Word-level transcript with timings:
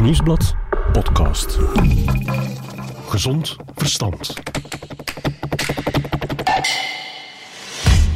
Nieuwsblad 0.00 0.54
podcast. 0.92 1.58
Gezond 3.08 3.56
verstand. 3.74 4.34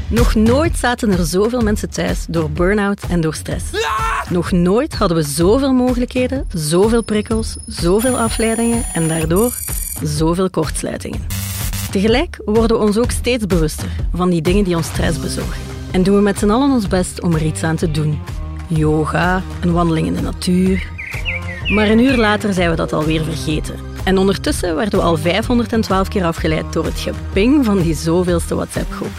Nog 0.08 0.34
nooit 0.34 0.76
zaten 0.76 1.10
er 1.10 1.24
zoveel 1.24 1.60
mensen 1.60 1.90
thuis 1.90 2.26
door 2.28 2.50
burn-out 2.50 3.02
en 3.08 3.20
door 3.20 3.34
stress. 3.34 3.64
Nog 4.28 4.50
nooit 4.50 4.94
hadden 4.94 5.16
we 5.16 5.22
zoveel 5.22 5.72
mogelijkheden, 5.72 6.46
zoveel 6.54 7.02
prikkels, 7.02 7.56
zoveel 7.66 8.18
afleidingen 8.18 8.84
en 8.94 9.08
daardoor 9.08 9.52
zoveel 10.02 10.50
kortsluitingen. 10.50 11.26
Tegelijk 11.90 12.40
worden 12.44 12.76
we 12.76 12.82
ons 12.82 12.98
ook 12.98 13.10
steeds 13.10 13.46
bewuster 13.46 13.88
van 14.14 14.30
die 14.30 14.42
dingen 14.42 14.64
die 14.64 14.76
ons 14.76 14.86
stress 14.86 15.20
bezorgen. 15.20 15.62
En 15.90 16.02
doen 16.02 16.14
we 16.14 16.22
met 16.22 16.38
z'n 16.38 16.50
allen 16.50 16.70
ons 16.70 16.88
best 16.88 17.22
om 17.22 17.34
er 17.34 17.44
iets 17.44 17.62
aan 17.62 17.76
te 17.76 17.90
doen. 17.90 18.18
Yoga, 18.66 19.42
een 19.60 19.72
wandeling 19.72 20.06
in 20.06 20.14
de 20.14 20.22
natuur. 20.22 20.98
Maar 21.70 21.88
een 21.88 21.98
uur 21.98 22.16
later 22.16 22.52
zijn 22.52 22.70
we 22.70 22.76
dat 22.76 22.92
alweer 22.92 23.24
vergeten. 23.24 23.74
En 24.04 24.18
ondertussen 24.18 24.76
werden 24.76 24.98
we 24.98 25.04
al 25.04 25.16
512 25.16 26.08
keer 26.08 26.24
afgeleid 26.24 26.72
door 26.72 26.84
het 26.84 26.98
geping 26.98 27.64
van 27.64 27.82
die 27.82 27.94
zoveelste 27.94 28.54
WhatsApp-groep. 28.54 29.10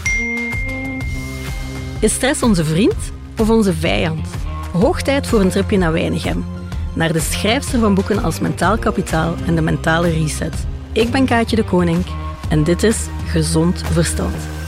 Is 2.00 2.12
stress 2.12 2.42
onze 2.42 2.64
vriend 2.64 3.12
of 3.38 3.50
onze 3.50 3.72
vijand? 3.72 4.28
Hoog 4.72 5.02
tijd 5.02 5.26
voor 5.26 5.40
een 5.40 5.50
tripje 5.50 5.78
naar 5.78 5.92
Weinigem. 5.92 6.44
Naar 6.94 7.12
de 7.12 7.20
schrijfster 7.20 7.80
van 7.80 7.94
boeken 7.94 8.22
als 8.22 8.40
Mentaal 8.40 8.78
Kapitaal 8.78 9.34
en 9.46 9.54
de 9.54 9.62
Mentale 9.62 10.10
Reset. 10.10 10.66
Ik 10.92 11.10
ben 11.10 11.26
Kaatje 11.26 11.56
de 11.56 11.64
Koning 11.64 12.04
en 12.48 12.64
dit 12.64 12.82
is 12.82 13.06
Gezond 13.26 13.82
Verstand. 13.92 14.61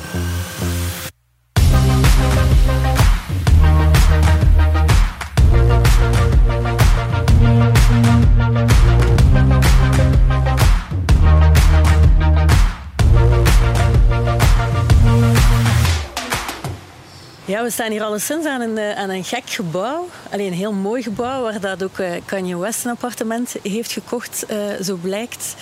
We 17.65 17.71
staan 17.71 17.91
hier 17.91 18.03
alleszins 18.03 18.47
aan 18.47 18.61
een, 18.61 18.79
eh, 18.79 18.99
aan 18.99 19.11
een 19.11 19.25
gek 19.25 19.51
gebouw. 19.51 20.09
Alleen 20.31 20.47
een 20.47 20.59
heel 20.59 20.73
mooi 20.73 21.03
gebouw 21.03 21.43
waar 21.43 21.61
dat 21.61 21.83
ook 21.83 21.99
eh, 21.99 22.11
Kanye 22.25 22.57
West 22.57 22.85
een 22.85 22.91
appartement 22.91 23.55
heeft 23.63 23.93
gekocht, 23.93 24.47
eh, 24.47 24.57
zo 24.83 24.95
blijkt. 24.97 25.55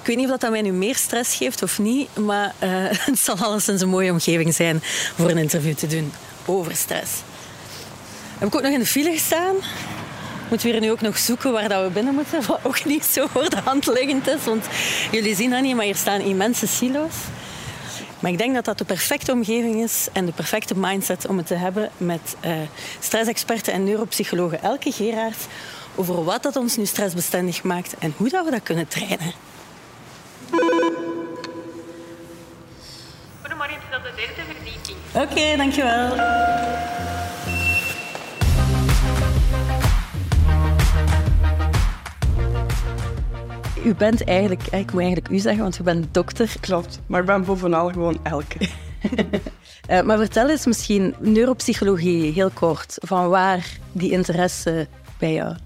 Ik 0.00 0.06
weet 0.06 0.16
niet 0.16 0.30
of 0.30 0.38
dat 0.38 0.50
mij 0.50 0.62
nu 0.62 0.72
meer 0.72 0.96
stress 0.96 1.36
geeft 1.36 1.62
of 1.62 1.78
niet, 1.78 2.16
maar 2.16 2.54
het 3.10 3.18
zal 3.18 3.36
alleszins 3.36 3.80
een 3.80 3.88
mooie 3.88 4.10
omgeving 4.10 4.54
zijn 4.54 4.80
voor 5.16 5.30
een 5.30 5.38
interview 5.38 5.74
te 5.74 5.86
doen 5.86 6.12
over 6.46 6.76
stress. 6.76 7.12
Heb 8.38 8.48
ik 8.48 8.54
ook 8.54 8.62
nog 8.62 8.72
in 8.72 8.78
de 8.78 8.86
file 8.86 9.10
gestaan. 9.10 9.54
Moeten 10.48 10.66
we 10.66 10.72
hier 10.72 10.82
nu 10.82 10.90
ook 10.90 11.00
nog 11.00 11.18
zoeken 11.18 11.52
waar 11.52 11.68
dat 11.68 11.84
we 11.84 11.90
binnen 11.90 12.14
moeten, 12.14 12.46
wat 12.46 12.60
ook 12.62 12.84
niet 12.84 13.04
zo 13.04 13.26
voor 13.26 13.50
de 13.50 13.60
hand 13.64 13.86
liggend 13.86 14.28
is, 14.28 14.44
want 14.44 14.66
jullie 15.10 15.36
zien 15.36 15.50
dat 15.50 15.62
niet, 15.62 15.74
maar 15.74 15.84
hier 15.84 15.96
staan 15.96 16.20
immense 16.20 16.66
silo's. 16.66 17.14
Maar 18.22 18.30
ik 18.30 18.38
denk 18.38 18.54
dat 18.54 18.64
dat 18.64 18.78
de 18.78 18.84
perfecte 18.84 19.32
omgeving 19.32 19.82
is 19.82 20.08
en 20.12 20.26
de 20.26 20.32
perfecte 20.32 20.74
mindset 20.76 21.26
om 21.26 21.36
het 21.36 21.46
te 21.46 21.54
hebben 21.54 21.90
met 21.96 22.36
uh, 22.44 22.52
stressexperten 23.00 23.72
en 23.72 23.84
neuropsychologen 23.84 24.62
Elke 24.62 24.92
Gerard 24.92 25.46
over 25.94 26.24
wat 26.24 26.42
dat 26.42 26.56
ons 26.56 26.76
nu 26.76 26.86
stressbestendig 26.86 27.62
maakt 27.62 27.94
en 27.98 28.14
hoe 28.16 28.28
dat 28.28 28.44
we 28.44 28.50
dat 28.50 28.62
kunnen 28.62 28.88
trainen. 28.88 29.32
Goedemorgen, 33.40 33.74
het 33.74 34.04
is 34.04 34.10
de 34.10 34.12
derde 34.16 34.42
verdieping. 34.54 34.96
Oké, 35.14 35.56
dankjewel. 35.56 36.71
U 43.84 43.94
bent 43.94 44.24
eigenlijk, 44.24 44.62
ik 44.62 44.92
moet 44.92 45.02
eigenlijk 45.02 45.28
u 45.28 45.38
zeggen, 45.38 45.62
want 45.62 45.78
u 45.78 45.82
bent 45.82 46.14
dokter. 46.14 46.54
Klopt, 46.60 47.00
maar 47.06 47.20
ik 47.20 47.26
ben 47.26 47.44
bovenal 47.44 47.88
gewoon 47.88 48.18
elke. 48.22 48.68
uh, 49.90 50.02
maar 50.06 50.18
vertel 50.18 50.48
eens 50.48 50.66
misschien, 50.66 51.14
neuropsychologie, 51.18 52.32
heel 52.32 52.50
kort. 52.50 52.96
Van 53.00 53.28
waar 53.28 53.78
die 53.92 54.10
interesse 54.10 54.88
bij 55.18 55.32
jou? 55.32 55.56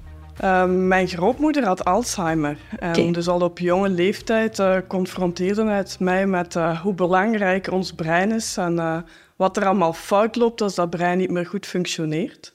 Uh, 0.45 0.65
mijn 0.65 1.09
grootmoeder 1.09 1.65
had 1.65 1.85
Alzheimer. 1.85 2.59
En 2.79 2.89
okay. 2.89 3.13
dus 3.13 3.29
al 3.29 3.41
op 3.41 3.59
jonge 3.59 3.89
leeftijd 3.89 4.59
uh, 4.59 4.77
confronteerde 4.89 5.65
het 5.65 5.97
mij 6.01 6.27
met 6.27 6.55
hoe 6.83 6.95
belangrijk 6.95 7.71
ons 7.71 7.93
brein 7.93 8.33
is 8.33 8.57
en 8.57 9.05
wat 9.37 9.57
er 9.57 9.65
allemaal 9.67 9.93
fout 9.93 10.37
loopt 10.37 10.61
als 10.61 10.75
dat 10.75 10.91
brein 10.91 11.19
niet 11.19 11.31
meer 11.31 11.47
goed 11.47 11.67
functioneert. 11.67 12.53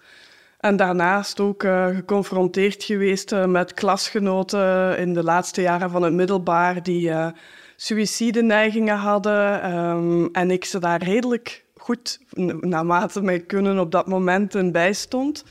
En 0.61 0.75
daarnaast 0.75 1.39
ook 1.39 1.63
uh, 1.63 1.85
geconfronteerd 1.85 2.83
geweest 2.83 3.31
uh, 3.31 3.45
met 3.45 3.73
klasgenoten 3.73 4.97
in 4.97 5.13
de 5.13 5.23
laatste 5.23 5.61
jaren 5.61 5.89
van 5.89 6.03
het 6.03 6.13
middelbaar 6.13 6.83
die 6.83 7.09
uh, 7.09 7.27
suïcideneigingen 7.75 8.97
hadden. 8.97 9.71
Um, 9.75 10.29
en 10.31 10.51
ik 10.51 10.65
ze 10.65 10.79
daar 10.79 11.03
redelijk 11.03 11.65
goed, 11.77 12.19
naarmate 12.59 13.21
mij 13.21 13.39
kunnen, 13.39 13.79
op 13.79 13.91
dat 13.91 14.07
moment 14.07 14.55
in 14.55 14.71
bijstond. 14.71 15.43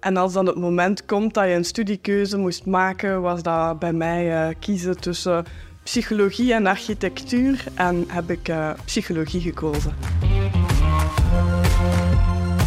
En 0.00 0.16
als 0.16 0.32
dan 0.32 0.46
het 0.46 0.56
moment 0.56 1.04
komt 1.04 1.34
dat 1.34 1.44
je 1.44 1.50
een 1.50 1.64
studiekeuze 1.64 2.38
moest 2.38 2.66
maken, 2.66 3.20
was 3.20 3.42
dat 3.42 3.78
bij 3.78 3.92
mij 3.92 4.54
kiezen 4.58 5.00
tussen 5.00 5.44
psychologie 5.82 6.54
en 6.54 6.66
architectuur. 6.66 7.64
En 7.74 8.04
heb 8.08 8.30
ik 8.30 8.52
psychologie 8.84 9.40
gekozen. 9.40 9.94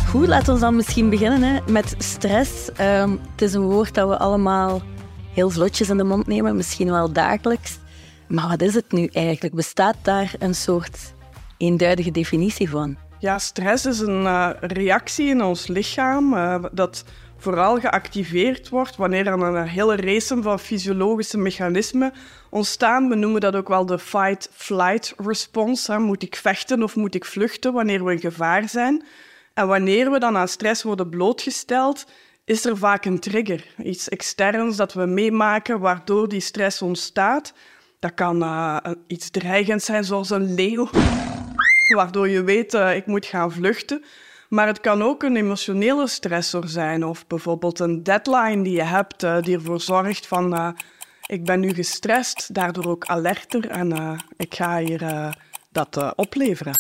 Goed, 0.08 0.28
laten 0.28 0.54
we 0.54 0.60
dan 0.60 0.76
misschien 0.76 1.10
beginnen 1.10 1.42
hè, 1.42 1.72
met 1.72 1.96
stress. 1.98 2.70
Um, 2.82 3.20
het 3.32 3.42
is 3.42 3.54
een 3.54 3.62
woord 3.62 3.94
dat 3.94 4.10
we 4.10 4.18
allemaal 4.18 4.82
heel 5.34 5.50
vlotjes 5.50 5.90
in 5.90 5.98
de 5.98 6.04
mond 6.04 6.28
nemen, 6.28 6.56
misschien 6.56 6.92
wel 6.92 7.12
dagelijks. 7.12 7.80
Maar 8.28 8.48
wat 8.48 8.62
is 8.62 8.74
het 8.74 8.92
nu 8.92 9.06
eigenlijk? 9.06 9.56
Bestaat 9.56 9.96
daar 10.02 10.34
een 10.40 10.56
soort 10.56 11.14
eenduidige 11.58 12.12
definitie 12.12 12.70
van? 12.70 12.98
Ja, 13.20 13.40
stress 13.40 13.86
is 13.86 14.00
een 14.00 14.24
uh, 14.24 14.50
reactie 14.60 15.28
in 15.28 15.44
ons 15.44 15.68
lichaam 15.68 16.34
uh, 16.34 16.64
dat 16.72 17.04
vooral 17.38 17.80
geactiveerd 17.80 18.70
wordt 18.70 18.96
wanneer 18.96 19.28
er 19.28 19.42
een 19.42 19.68
hele 19.68 19.96
race 19.96 20.42
van 20.42 20.60
fysiologische 20.60 21.38
mechanismen 21.38 22.14
ontstaan. 22.50 23.10
We 23.10 23.16
noemen 23.16 23.42
dat 23.42 23.56
ook 23.56 23.68
wel 23.68 23.86
de 23.86 24.00
fight-flight 24.00 25.14
response. 25.18 25.92
Hè. 25.92 26.00
Moet 26.00 26.24
ik 26.24 26.36
vechten 26.36 26.84
of 26.84 26.96
moet 26.96 27.16
ik 27.16 27.26
vluchten 27.26 27.74
wanneer 27.74 28.06
we 28.06 28.12
in 28.12 28.20
gevaar 28.20 28.70
zijn? 28.70 29.06
En 29.58 29.68
wanneer 29.68 30.12
we 30.12 30.20
dan 30.20 30.38
aan 30.38 30.48
stress 30.48 30.84
worden 30.84 31.10
blootgesteld, 31.10 32.06
is 32.46 32.66
er 32.66 32.78
vaak 32.78 33.06
een 33.06 33.20
trigger. 33.20 33.66
Iets 33.84 34.10
externs 34.10 34.76
dat 34.76 34.94
we 34.94 35.06
meemaken 35.06 35.80
waardoor 35.80 36.30
die 36.30 36.40
stress 36.40 36.82
ontstaat. 36.82 37.54
Dat 38.00 38.14
kan 38.14 38.44
uh, 38.44 38.78
iets 39.08 39.30
dreigends 39.30 39.86
zijn, 39.86 40.04
zoals 40.04 40.30
een 40.30 40.54
leeuw, 40.54 40.90
waardoor 41.96 42.30
je 42.30 42.44
weet, 42.44 42.74
uh, 42.74 42.96
ik 42.96 43.06
moet 43.06 43.26
gaan 43.26 43.52
vluchten. 43.52 44.04
Maar 44.50 44.68
het 44.68 44.80
kan 44.80 45.02
ook 45.02 45.24
een 45.24 45.36
emotionele 45.36 46.08
stressor 46.08 46.68
zijn, 46.68 47.06
of 47.06 47.28
bijvoorbeeld 47.28 47.80
een 47.80 48.04
deadline 48.04 48.64
die 48.64 48.76
je 48.76 48.84
hebt, 48.84 49.24
uh, 49.24 49.42
die 49.42 49.56
ervoor 49.56 49.82
zorgt 49.82 50.28
van, 50.28 50.76
ik 51.26 51.46
ben 51.46 51.60
nu 51.60 51.74
gestrest, 51.74 52.54
daardoor 52.54 52.86
ook 52.86 53.06
alerter 53.06 53.70
en 53.70 54.20
ik 54.36 54.56
ga 54.56 54.80
hier 54.80 55.34
dat 55.72 56.14
opleveren. 56.16 56.74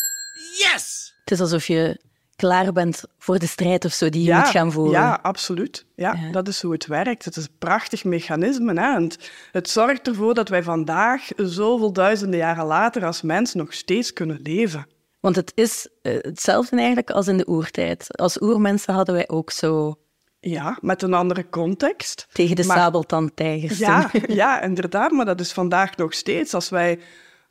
Yes! 0.57 1.13
Het 1.19 1.31
is 1.31 1.39
alsof 1.39 1.67
je 1.67 2.05
klaar 2.37 2.73
bent 2.73 3.03
voor 3.17 3.39
de 3.39 3.47
strijd 3.47 3.85
of 3.85 3.93
zo 3.93 4.09
die 4.09 4.21
je 4.21 4.27
ja, 4.27 4.39
moet 4.39 4.49
gaan 4.49 4.71
voeren. 4.71 4.91
Ja, 4.91 5.19
absoluut. 5.21 5.85
Ja, 5.95 6.13
ja, 6.21 6.31
dat 6.31 6.47
is 6.47 6.61
hoe 6.61 6.71
het 6.71 6.85
werkt. 6.85 7.25
Het 7.25 7.35
is 7.35 7.43
een 7.43 7.57
prachtig 7.59 8.03
mechanisme. 8.03 8.73
Hè? 8.73 8.95
En 8.95 9.11
het 9.51 9.69
zorgt 9.69 10.07
ervoor 10.07 10.33
dat 10.33 10.49
wij 10.49 10.63
vandaag, 10.63 11.27
zoveel 11.35 11.93
duizenden 11.93 12.39
jaren 12.39 12.65
later, 12.65 13.05
als 13.05 13.21
mens 13.21 13.53
nog 13.53 13.73
steeds 13.73 14.13
kunnen 14.13 14.39
leven. 14.43 14.87
Want 15.19 15.35
het 15.35 15.51
is 15.55 15.87
uh, 16.01 16.13
hetzelfde 16.21 16.77
eigenlijk 16.77 17.09
als 17.09 17.27
in 17.27 17.37
de 17.37 17.47
oertijd. 17.47 18.17
Als 18.17 18.41
oermensen 18.41 18.93
hadden 18.93 19.15
wij 19.15 19.27
ook 19.27 19.51
zo... 19.51 19.95
Ja, 20.39 20.77
met 20.81 21.01
een 21.01 21.13
andere 21.13 21.49
context. 21.49 22.27
Tegen 22.31 22.55
de 22.55 22.65
maar... 22.65 22.77
sabeltandtijgers. 22.77 23.77
Ja, 23.77 24.11
ja, 24.27 24.61
inderdaad. 24.61 25.11
Maar 25.11 25.25
dat 25.25 25.39
is 25.39 25.51
vandaag 25.51 25.95
nog 25.95 26.13
steeds. 26.13 26.53
Als 26.53 26.69
wij 26.69 26.99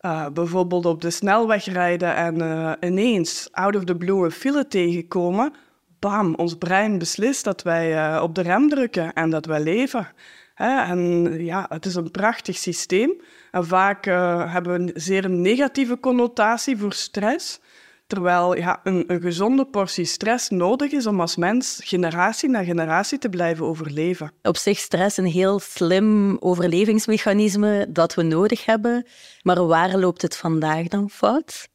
uh, 0.01 0.27
bijvoorbeeld 0.29 0.87
op 0.87 1.01
de 1.01 1.11
snelweg 1.11 1.65
rijden 1.65 2.15
en 2.15 2.43
uh, 2.43 2.73
ineens 2.81 3.49
out 3.53 3.77
of 3.77 3.85
the 3.85 3.97
blue 3.97 4.25
een 4.25 4.31
file 4.31 4.67
tegenkomen, 4.69 5.53
bam, 5.99 6.35
ons 6.35 6.55
brein 6.55 6.99
beslist 6.99 7.45
dat 7.45 7.63
wij 7.63 8.15
uh, 8.15 8.23
op 8.23 8.35
de 8.35 8.43
rem 8.43 8.69
drukken 8.69 9.13
en 9.13 9.31
dat 9.31 9.47
wij 9.47 9.61
leven. 9.61 10.09
Hè? 10.55 10.83
En 10.83 11.31
ja, 11.45 11.67
het 11.69 11.87
is 11.87 11.95
een 11.95 12.11
prachtig 12.11 12.57
systeem. 12.57 13.21
En 13.51 13.67
vaak 13.67 14.05
hebben 14.05 14.73
we 14.73 14.79
een 14.79 14.91
zeer 14.95 15.31
negatieve 15.31 16.01
connotatie 16.01 16.77
voor 16.77 16.93
stress. 16.93 17.61
Terwijl 18.07 18.57
ja, 18.57 18.81
een, 18.83 19.05
een, 19.07 19.21
gezonde 19.21 19.65
portie 19.67 20.05
stress 20.05 20.49
nodig 20.49 20.93
is 20.93 21.07
om 21.07 21.21
als 21.21 21.37
mens 21.37 21.81
generatie 21.85 22.49
na 22.49 22.65
generatie 22.65 23.19
te 23.19 23.29
blijven 23.29 23.65
overleven. 23.65 24.33
Op 24.43 24.57
zich 24.57 24.79
stress 24.79 25.17
een 25.17 25.27
heel 25.27 25.59
slim 25.59 26.37
overlevingsmechanisme 26.41 27.87
dat 27.89 28.15
we 28.15 28.23
nodig 28.23 28.65
hebben. 28.65 29.07
Maar 29.43 29.67
waar 29.67 29.99
loopt 29.99 30.23
het 30.23 30.37
vandaag 30.37 30.89
dan 30.89 31.11
fout? 31.11 31.69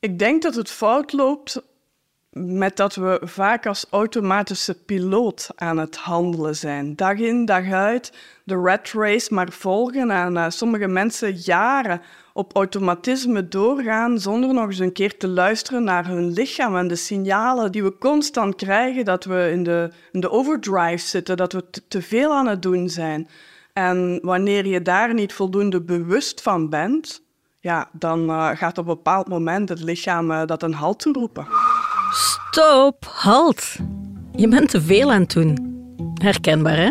Ik 0.00 0.18
denk 0.18 0.42
dat 0.42 0.54
het 0.54 0.70
fout 0.70 1.12
loopt 1.12 1.62
met 2.38 2.76
dat 2.76 2.94
we 2.94 3.20
vaak 3.22 3.66
als 3.66 3.86
automatische 3.90 4.74
piloot 4.74 5.48
aan 5.54 5.78
het 5.78 5.96
handelen 5.96 6.56
zijn. 6.56 6.96
Dag 6.96 7.18
in, 7.18 7.44
dag 7.44 7.72
uit, 7.72 8.12
de 8.44 8.54
rat 8.54 8.92
race 8.92 9.34
maar 9.34 9.50
volgen 9.50 10.10
en 10.10 10.34
uh, 10.34 10.44
sommige 10.48 10.86
mensen 10.86 11.34
jaren 11.34 12.00
op 12.32 12.54
automatisme 12.54 13.48
doorgaan 13.48 14.18
zonder 14.18 14.54
nog 14.54 14.66
eens 14.66 14.78
een 14.78 14.92
keer 14.92 15.16
te 15.16 15.28
luisteren 15.28 15.84
naar 15.84 16.06
hun 16.06 16.32
lichaam 16.32 16.76
en 16.76 16.88
de 16.88 16.96
signalen 16.96 17.72
die 17.72 17.82
we 17.82 17.98
constant 17.98 18.54
krijgen 18.54 19.04
dat 19.04 19.24
we 19.24 19.50
in 19.52 19.62
de, 19.62 19.90
in 20.12 20.20
de 20.20 20.30
overdrive 20.30 21.06
zitten, 21.06 21.36
dat 21.36 21.52
we 21.52 21.64
te 21.88 22.02
veel 22.02 22.32
aan 22.32 22.46
het 22.46 22.62
doen 22.62 22.88
zijn. 22.88 23.28
En 23.72 24.18
wanneer 24.22 24.66
je 24.66 24.82
daar 24.82 25.14
niet 25.14 25.32
voldoende 25.32 25.80
bewust 25.80 26.42
van 26.42 26.68
bent, 26.68 27.22
ja, 27.60 27.88
dan 27.92 28.30
uh, 28.30 28.50
gaat 28.54 28.78
op 28.78 28.88
een 28.88 28.94
bepaald 28.94 29.28
moment 29.28 29.68
het 29.68 29.82
lichaam 29.82 30.30
uh, 30.30 30.42
dat 30.46 30.62
een 30.62 30.74
halt 30.74 30.98
toeroepen. 30.98 31.46
Stop, 32.12 33.10
halt. 33.12 33.76
Je 34.34 34.48
bent 34.48 34.70
te 34.70 34.82
veel 34.82 35.12
aan 35.12 35.20
het 35.20 35.32
doen. 35.32 35.74
Herkenbaar, 36.14 36.76
hè? 36.76 36.90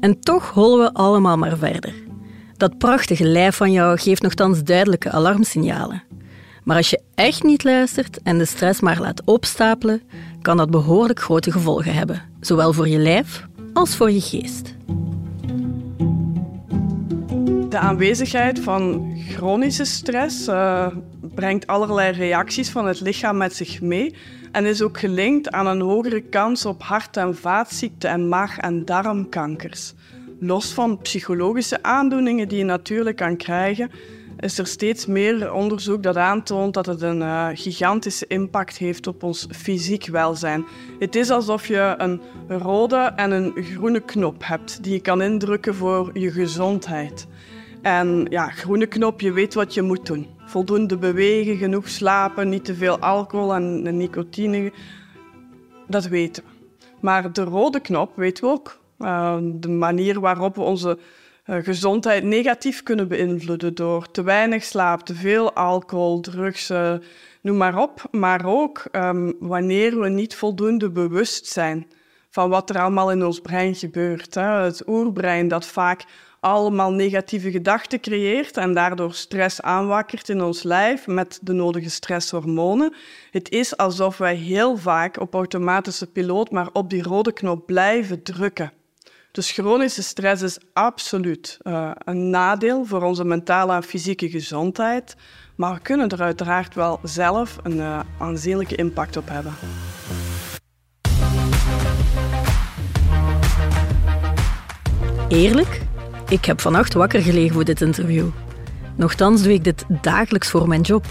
En 0.00 0.20
toch 0.20 0.50
hollen 0.50 0.84
we 0.84 0.92
allemaal 0.92 1.36
maar 1.36 1.56
verder. 1.56 1.94
Dat 2.56 2.78
prachtige 2.78 3.24
lijf 3.24 3.56
van 3.56 3.72
jou 3.72 3.98
geeft 3.98 4.22
nogthans 4.22 4.62
duidelijke 4.62 5.10
alarmsignalen. 5.10 6.02
Maar 6.64 6.76
als 6.76 6.90
je 6.90 7.00
echt 7.14 7.42
niet 7.42 7.64
luistert 7.64 8.22
en 8.22 8.38
de 8.38 8.44
stress 8.44 8.80
maar 8.80 9.00
laat 9.00 9.24
opstapelen, 9.24 10.02
kan 10.42 10.56
dat 10.56 10.70
behoorlijk 10.70 11.20
grote 11.20 11.52
gevolgen 11.52 11.94
hebben, 11.94 12.22
zowel 12.40 12.72
voor 12.72 12.88
je 12.88 12.98
lijf 12.98 13.46
als 13.72 13.96
voor 13.96 14.10
je 14.10 14.20
geest. 14.20 14.74
De 17.68 17.78
aanwezigheid 17.78 18.60
van 18.60 19.12
chronische 19.28 19.84
stress 19.84 20.48
uh, 20.48 20.86
brengt 21.34 21.66
allerlei 21.66 22.12
reacties 22.12 22.70
van 22.70 22.86
het 22.86 23.00
lichaam 23.00 23.36
met 23.36 23.56
zich 23.56 23.80
mee 23.80 24.14
en 24.52 24.66
is 24.66 24.82
ook 24.82 24.98
gelinkt 24.98 25.50
aan 25.50 25.66
een 25.66 25.80
hogere 25.80 26.20
kans 26.20 26.66
op 26.66 26.82
hart- 26.82 27.16
en 27.16 27.36
vaatziekten 27.36 28.10
en 28.10 28.28
maag- 28.28 28.58
en 28.58 28.84
darmkankers. 28.84 29.94
Los 30.40 30.72
van 30.72 30.98
psychologische 30.98 31.82
aandoeningen 31.82 32.48
die 32.48 32.58
je 32.58 32.64
natuurlijk 32.64 33.16
kan 33.16 33.36
krijgen, 33.36 33.90
is 34.38 34.58
er 34.58 34.66
steeds 34.66 35.06
meer 35.06 35.52
onderzoek 35.52 36.02
dat 36.02 36.16
aantoont 36.16 36.74
dat 36.74 36.86
het 36.86 37.02
een 37.02 37.20
uh, 37.20 37.48
gigantische 37.52 38.26
impact 38.26 38.78
heeft 38.78 39.06
op 39.06 39.22
ons 39.22 39.46
fysiek 39.50 40.06
welzijn. 40.06 40.64
Het 40.98 41.16
is 41.16 41.30
alsof 41.30 41.66
je 41.66 41.94
een 41.98 42.20
rode 42.48 43.12
en 43.16 43.30
een 43.30 43.52
groene 43.62 44.00
knop 44.00 44.46
hebt 44.46 44.82
die 44.82 44.92
je 44.92 45.00
kan 45.00 45.22
indrukken 45.22 45.74
voor 45.74 46.18
je 46.18 46.30
gezondheid. 46.30 47.26
En 47.82 48.26
ja, 48.30 48.48
groene 48.48 48.86
knop, 48.86 49.20
je 49.20 49.32
weet 49.32 49.54
wat 49.54 49.74
je 49.74 49.82
moet 49.82 50.06
doen. 50.06 50.26
Voldoende 50.50 50.96
bewegen, 50.96 51.56
genoeg 51.56 51.88
slapen, 51.88 52.48
niet 52.48 52.64
te 52.64 52.74
veel 52.74 52.98
alcohol 52.98 53.54
en 53.54 53.96
nicotine. 53.96 54.72
Dat 55.88 56.06
weten 56.06 56.42
we. 56.42 56.50
Maar 57.00 57.32
de 57.32 57.44
rode 57.44 57.80
knop 57.80 58.16
weten 58.16 58.44
we 58.44 58.50
ook. 58.50 58.80
Uh, 58.98 59.36
de 59.42 59.68
manier 59.68 60.20
waarop 60.20 60.54
we 60.54 60.60
onze 60.60 60.98
uh, 61.46 61.56
gezondheid 61.56 62.24
negatief 62.24 62.82
kunnen 62.82 63.08
beïnvloeden 63.08 63.74
door 63.74 64.10
te 64.10 64.22
weinig 64.22 64.64
slaap, 64.64 65.00
te 65.00 65.14
veel 65.14 65.52
alcohol, 65.52 66.20
drugs, 66.20 66.70
uh, 66.70 66.94
noem 67.42 67.56
maar 67.56 67.78
op. 67.78 68.02
Maar 68.10 68.46
ook 68.46 68.84
um, 68.92 69.34
wanneer 69.38 70.00
we 70.00 70.08
niet 70.08 70.34
voldoende 70.34 70.90
bewust 70.90 71.46
zijn 71.46 71.86
van 72.30 72.50
wat 72.50 72.70
er 72.70 72.80
allemaal 72.80 73.10
in 73.10 73.24
ons 73.24 73.40
brein 73.40 73.74
gebeurt. 73.74 74.34
Hè. 74.34 74.62
Het 74.62 74.88
oerbrein 74.88 75.48
dat 75.48 75.66
vaak 75.66 76.04
allemaal 76.40 76.92
negatieve 76.92 77.50
gedachten 77.50 78.00
creëert 78.00 78.56
en 78.56 78.74
daardoor 78.74 79.14
stress 79.14 79.60
aanwakkert 79.62 80.28
in 80.28 80.42
ons 80.42 80.62
lijf 80.62 81.06
met 81.06 81.38
de 81.42 81.52
nodige 81.52 81.90
stresshormonen. 81.90 82.94
Het 83.30 83.50
is 83.50 83.76
alsof 83.76 84.18
wij 84.18 84.34
heel 84.34 84.76
vaak 84.76 85.20
op 85.20 85.34
automatische 85.34 86.06
piloot 86.06 86.50
maar 86.50 86.68
op 86.72 86.90
die 86.90 87.02
rode 87.02 87.32
knop 87.32 87.66
blijven 87.66 88.22
drukken. 88.22 88.72
Dus 89.32 89.50
chronische 89.50 90.02
stress 90.02 90.42
is 90.42 90.58
absoluut 90.72 91.58
uh, 91.62 91.90
een 92.04 92.30
nadeel 92.30 92.84
voor 92.84 93.02
onze 93.02 93.24
mentale 93.24 93.74
en 93.74 93.82
fysieke 93.82 94.30
gezondheid, 94.30 95.16
maar 95.56 95.74
we 95.74 95.80
kunnen 95.80 96.08
er 96.08 96.22
uiteraard 96.22 96.74
wel 96.74 97.00
zelf 97.02 97.58
een 97.62 97.76
uh, 97.76 98.00
aanzienlijke 98.18 98.74
impact 98.74 99.16
op 99.16 99.28
hebben. 99.28 99.54
Eerlijk? 105.28 105.88
Ik 106.30 106.44
heb 106.44 106.60
vannacht 106.60 106.92
wakker 106.92 107.22
gelegen 107.22 107.54
voor 107.54 107.64
dit 107.64 107.80
interview. 107.80 108.26
Nochtans 108.96 109.42
doe 109.42 109.52
ik 109.52 109.64
dit 109.64 109.84
dagelijks 109.88 110.50
voor 110.50 110.68
mijn 110.68 110.80
job. 110.80 111.04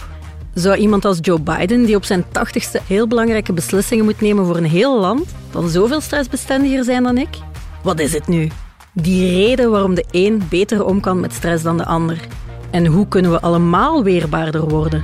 Zou 0.53 0.77
iemand 0.77 1.05
als 1.05 1.17
Joe 1.21 1.39
Biden, 1.39 1.85
die 1.85 1.95
op 1.95 2.03
zijn 2.03 2.25
tachtigste 2.31 2.79
heel 2.87 3.07
belangrijke 3.07 3.53
beslissingen 3.53 4.05
moet 4.05 4.21
nemen 4.21 4.45
voor 4.45 4.57
een 4.57 4.65
heel 4.65 4.99
land, 4.99 5.29
dan 5.51 5.69
zoveel 5.69 6.01
stressbestendiger 6.01 6.83
zijn 6.83 7.03
dan 7.03 7.17
ik? 7.17 7.29
Wat 7.83 7.99
is 7.99 8.13
het 8.13 8.27
nu? 8.27 8.49
Die 8.93 9.31
reden 9.35 9.71
waarom 9.71 9.95
de 9.95 10.05
een 10.11 10.41
beter 10.49 10.85
om 10.85 10.99
kan 10.99 11.19
met 11.19 11.33
stress 11.33 11.63
dan 11.63 11.77
de 11.77 11.85
ander. 11.85 12.27
En 12.69 12.85
hoe 12.85 13.07
kunnen 13.07 13.31
we 13.31 13.41
allemaal 13.41 14.03
weerbaarder 14.03 14.69
worden? 14.69 15.03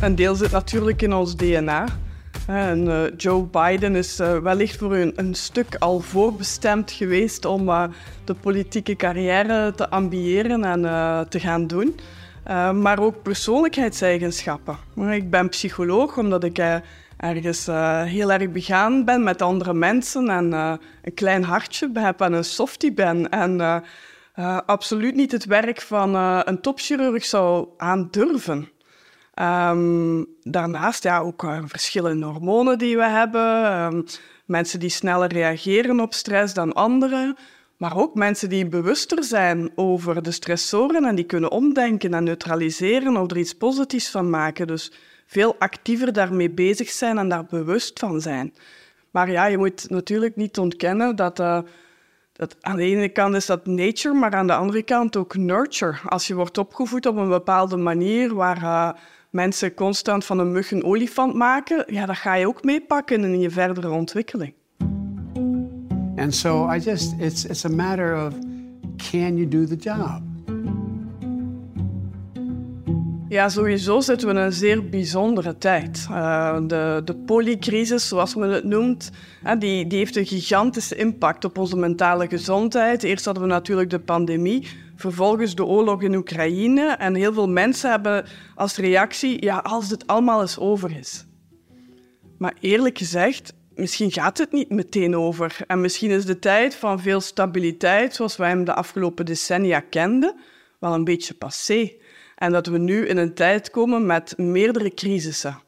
Een 0.00 0.14
deel 0.14 0.34
zit 0.34 0.50
natuurlijk 0.50 1.02
in 1.02 1.14
ons 1.14 1.36
DNA. 1.36 2.02
En 2.46 2.86
uh, 2.86 3.02
Joe 3.16 3.42
Biden 3.42 3.96
is 3.96 4.20
uh, 4.20 4.38
wellicht 4.38 4.76
voor 4.76 4.94
een, 4.94 5.12
een, 5.16 5.34
stuk 5.34 5.76
al 5.78 6.00
voorbestemd 6.00 6.90
geweest 6.90 7.44
om 7.44 7.68
uh, 7.68 7.84
de 8.24 8.34
politieke 8.34 8.96
carrière 8.96 9.72
te 9.74 9.90
ambiëren 9.90 10.64
en 10.64 10.80
te 11.28 11.40
gaan 11.40 11.66
doen. 11.66 11.96
maar 12.82 12.98
ook 12.98 13.22
persoonlijkheidseigenschappen. 13.22 14.76
Ik 15.10 15.30
ben 15.30 15.48
psycholoog 15.48 16.18
omdat 16.18 16.44
ik 16.44 16.58
ergens 17.16 17.66
heel 18.10 18.32
erg 18.32 18.50
begaan 18.50 19.04
ben 19.04 19.22
met 19.22 19.42
andere 19.42 19.74
mensen 19.74 20.28
en 20.28 20.52
een 20.52 21.14
klein 21.14 21.44
hartje 21.44 21.90
heb 21.92 22.20
en 22.20 22.32
een 22.32 22.44
softie 22.44 22.92
ben. 22.92 23.28
En 23.28 23.82
absoluut 24.66 25.14
niet 25.14 25.32
het 25.32 25.44
werk 25.44 25.80
van 25.80 26.14
een 26.48 26.60
topchirurg 26.60 27.24
zou 27.24 27.68
aandurven. 27.76 28.73
Um, 29.40 30.26
daarnaast 30.42 31.02
ja, 31.02 31.18
ook 31.18 31.42
uh, 31.42 31.58
verschillende 31.64 32.26
hormonen 32.26 32.78
die 32.78 32.96
we 32.96 33.08
hebben. 33.08 33.72
Um, 33.82 34.04
mensen 34.44 34.80
die 34.80 34.88
sneller 34.88 35.32
reageren 35.32 36.00
op 36.00 36.14
stress 36.14 36.54
dan 36.54 36.72
anderen. 36.72 37.36
Maar 37.76 37.96
ook 37.96 38.14
mensen 38.14 38.48
die 38.48 38.68
bewuster 38.68 39.24
zijn 39.24 39.70
over 39.74 40.22
de 40.22 40.30
stressoren 40.30 41.04
en 41.04 41.14
die 41.14 41.24
kunnen 41.24 41.50
omdenken 41.50 42.14
en 42.14 42.24
neutraliseren 42.24 43.16
of 43.16 43.30
er 43.30 43.36
iets 43.36 43.54
positiefs 43.54 44.10
van 44.10 44.30
maken. 44.30 44.66
Dus 44.66 44.92
veel 45.26 45.56
actiever 45.58 46.12
daarmee 46.12 46.50
bezig 46.50 46.88
zijn 46.88 47.18
en 47.18 47.28
daar 47.28 47.46
bewust 47.46 47.98
van 47.98 48.20
zijn. 48.20 48.54
Maar 49.10 49.30
ja, 49.30 49.46
je 49.46 49.58
moet 49.58 49.90
natuurlijk 49.90 50.36
niet 50.36 50.58
ontkennen 50.58 51.16
dat, 51.16 51.40
uh, 51.40 51.58
dat 52.32 52.56
aan 52.60 52.76
de 52.76 52.82
ene 52.82 53.08
kant 53.08 53.34
is 53.34 53.46
dat 53.46 53.66
nature, 53.66 54.14
maar 54.14 54.34
aan 54.34 54.46
de 54.46 54.54
andere 54.54 54.82
kant 54.82 55.16
ook 55.16 55.36
nurture. 55.36 55.96
Als 56.06 56.26
je 56.26 56.34
wordt 56.34 56.58
opgevoed 56.58 57.06
op 57.06 57.16
een 57.16 57.28
bepaalde 57.28 57.76
manier 57.76 58.34
waar... 58.34 58.62
Uh, 58.62 58.90
mensen 59.34 59.74
constant 59.74 60.24
van 60.24 60.38
een 60.38 60.52
mug 60.52 60.70
een 60.70 60.84
olifant 60.84 61.34
maken, 61.34 61.84
ja, 61.86 62.06
dat 62.06 62.16
ga 62.16 62.34
je 62.34 62.48
ook 62.48 62.64
meepakken 62.64 63.24
in 63.24 63.40
je 63.40 63.50
verdere 63.50 63.90
ontwikkeling. 63.90 64.54
And 66.16 66.34
so 66.34 66.72
I 66.72 66.78
just, 66.78 67.14
it's, 67.18 67.44
it's 67.44 67.64
a 67.64 67.68
matter 67.68 68.26
of, 68.26 68.34
can 68.96 69.36
you 69.36 69.48
do 69.48 69.64
the 69.64 69.76
job? 69.76 70.22
Ja, 73.28 73.48
sowieso 73.48 74.00
zitten 74.00 74.28
we 74.28 74.34
in 74.34 74.40
een 74.40 74.52
zeer 74.52 74.88
bijzondere 74.88 75.58
tijd. 75.58 76.06
Uh, 76.10 76.56
de, 76.66 77.02
de 77.04 77.14
polycrisis, 77.14 78.08
zoals 78.08 78.34
men 78.34 78.50
het 78.50 78.64
noemt, 78.64 79.10
uh, 79.44 79.52
die, 79.58 79.86
die 79.86 79.98
heeft 79.98 80.16
een 80.16 80.26
gigantische 80.26 80.96
impact 80.96 81.44
op 81.44 81.58
onze 81.58 81.76
mentale 81.76 82.28
gezondheid. 82.28 83.02
Eerst 83.02 83.24
hadden 83.24 83.42
we 83.42 83.48
natuurlijk 83.48 83.90
de 83.90 83.98
pandemie, 83.98 84.66
vervolgens 84.96 85.54
de 85.54 85.64
oorlog 85.64 86.02
in 86.02 86.14
Oekraïne. 86.14 86.86
En 86.86 87.14
heel 87.14 87.32
veel 87.32 87.48
mensen 87.48 87.90
hebben 87.90 88.26
als 88.54 88.76
reactie, 88.76 89.44
ja, 89.44 89.58
als 89.58 89.90
het 89.90 90.06
allemaal 90.06 90.40
eens 90.40 90.58
over 90.58 90.96
is. 90.96 91.26
Maar 92.38 92.54
eerlijk 92.60 92.98
gezegd, 92.98 93.52
misschien 93.74 94.12
gaat 94.12 94.38
het 94.38 94.52
niet 94.52 94.70
meteen 94.70 95.16
over. 95.16 95.56
En 95.66 95.80
misschien 95.80 96.10
is 96.10 96.24
de 96.24 96.38
tijd 96.38 96.74
van 96.74 97.00
veel 97.00 97.20
stabiliteit, 97.20 98.14
zoals 98.14 98.36
wij 98.36 98.48
hem 98.48 98.64
de 98.64 98.74
afgelopen 98.74 99.26
decennia 99.26 99.80
kenden, 99.80 100.36
wel 100.80 100.94
een 100.94 101.04
beetje 101.04 101.34
passé. 101.34 101.92
En 102.36 102.52
dat 102.52 102.66
we 102.66 102.78
nu 102.78 103.06
in 103.06 103.16
een 103.16 103.34
tijd 103.34 103.70
komen 103.70 104.06
met 104.06 104.38
meerdere 104.38 104.94
crisissen. 104.94 105.62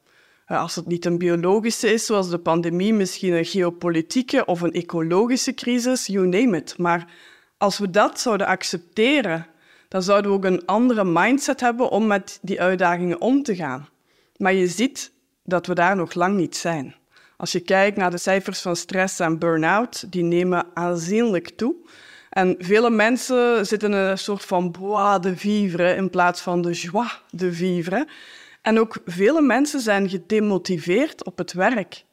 Eh, 0.46 0.60
als 0.60 0.74
het 0.74 0.86
niet 0.86 1.04
een 1.04 1.18
biologische 1.18 1.92
is, 1.92 2.06
zoals 2.06 2.30
de 2.30 2.38
pandemie, 2.38 2.92
misschien 2.92 3.32
een 3.32 3.44
geopolitieke 3.44 4.44
of 4.44 4.60
een 4.60 4.72
ecologische 4.72 5.54
crisis, 5.54 6.06
you 6.06 6.26
name 6.26 6.56
it. 6.56 6.78
Maar 6.78 7.12
als 7.58 7.78
we 7.78 7.90
dat 7.90 8.20
zouden 8.20 8.46
accepteren, 8.46 9.46
dan 9.88 10.02
zouden 10.02 10.30
we 10.30 10.36
ook 10.36 10.44
een 10.44 10.66
andere 10.66 11.04
mindset 11.04 11.60
hebben 11.60 11.88
om 11.88 12.06
met 12.06 12.38
die 12.42 12.60
uitdagingen 12.60 13.20
om 13.20 13.42
te 13.42 13.56
gaan. 13.56 13.88
Maar 14.36 14.52
je 14.54 14.66
ziet 14.66 15.12
dat 15.44 15.66
we 15.66 15.74
daar 15.74 15.96
nog 15.96 16.14
lang 16.14 16.36
niet 16.36 16.56
zijn. 16.56 16.94
Als 17.36 17.52
je 17.52 17.60
kijkt 17.60 17.96
naar 17.96 18.10
de 18.10 18.18
cijfers 18.18 18.60
van 18.60 18.76
stress 18.76 19.20
en 19.20 19.38
burn-out, 19.38 20.12
die 20.12 20.22
nemen 20.22 20.66
aanzienlijk 20.74 21.48
toe. 21.56 21.74
En 22.30 22.54
vele 22.58 22.90
mensen 22.90 23.66
zitten 23.66 23.92
in 23.92 23.98
een 23.98 24.18
soort 24.18 24.44
van 24.44 24.70
bois 24.70 25.20
de 25.20 25.36
vivre 25.36 25.94
in 25.94 26.10
plaats 26.10 26.40
van 26.40 26.62
de 26.62 26.72
joie 26.72 27.10
de 27.30 27.52
vivre. 27.52 28.08
En 28.62 28.78
ook 28.78 28.96
vele 29.04 29.40
mensen 29.40 29.80
zijn 29.80 30.08
gedemotiveerd 30.08 31.24
op 31.24 31.38
het 31.38 31.52
werk 31.52 32.04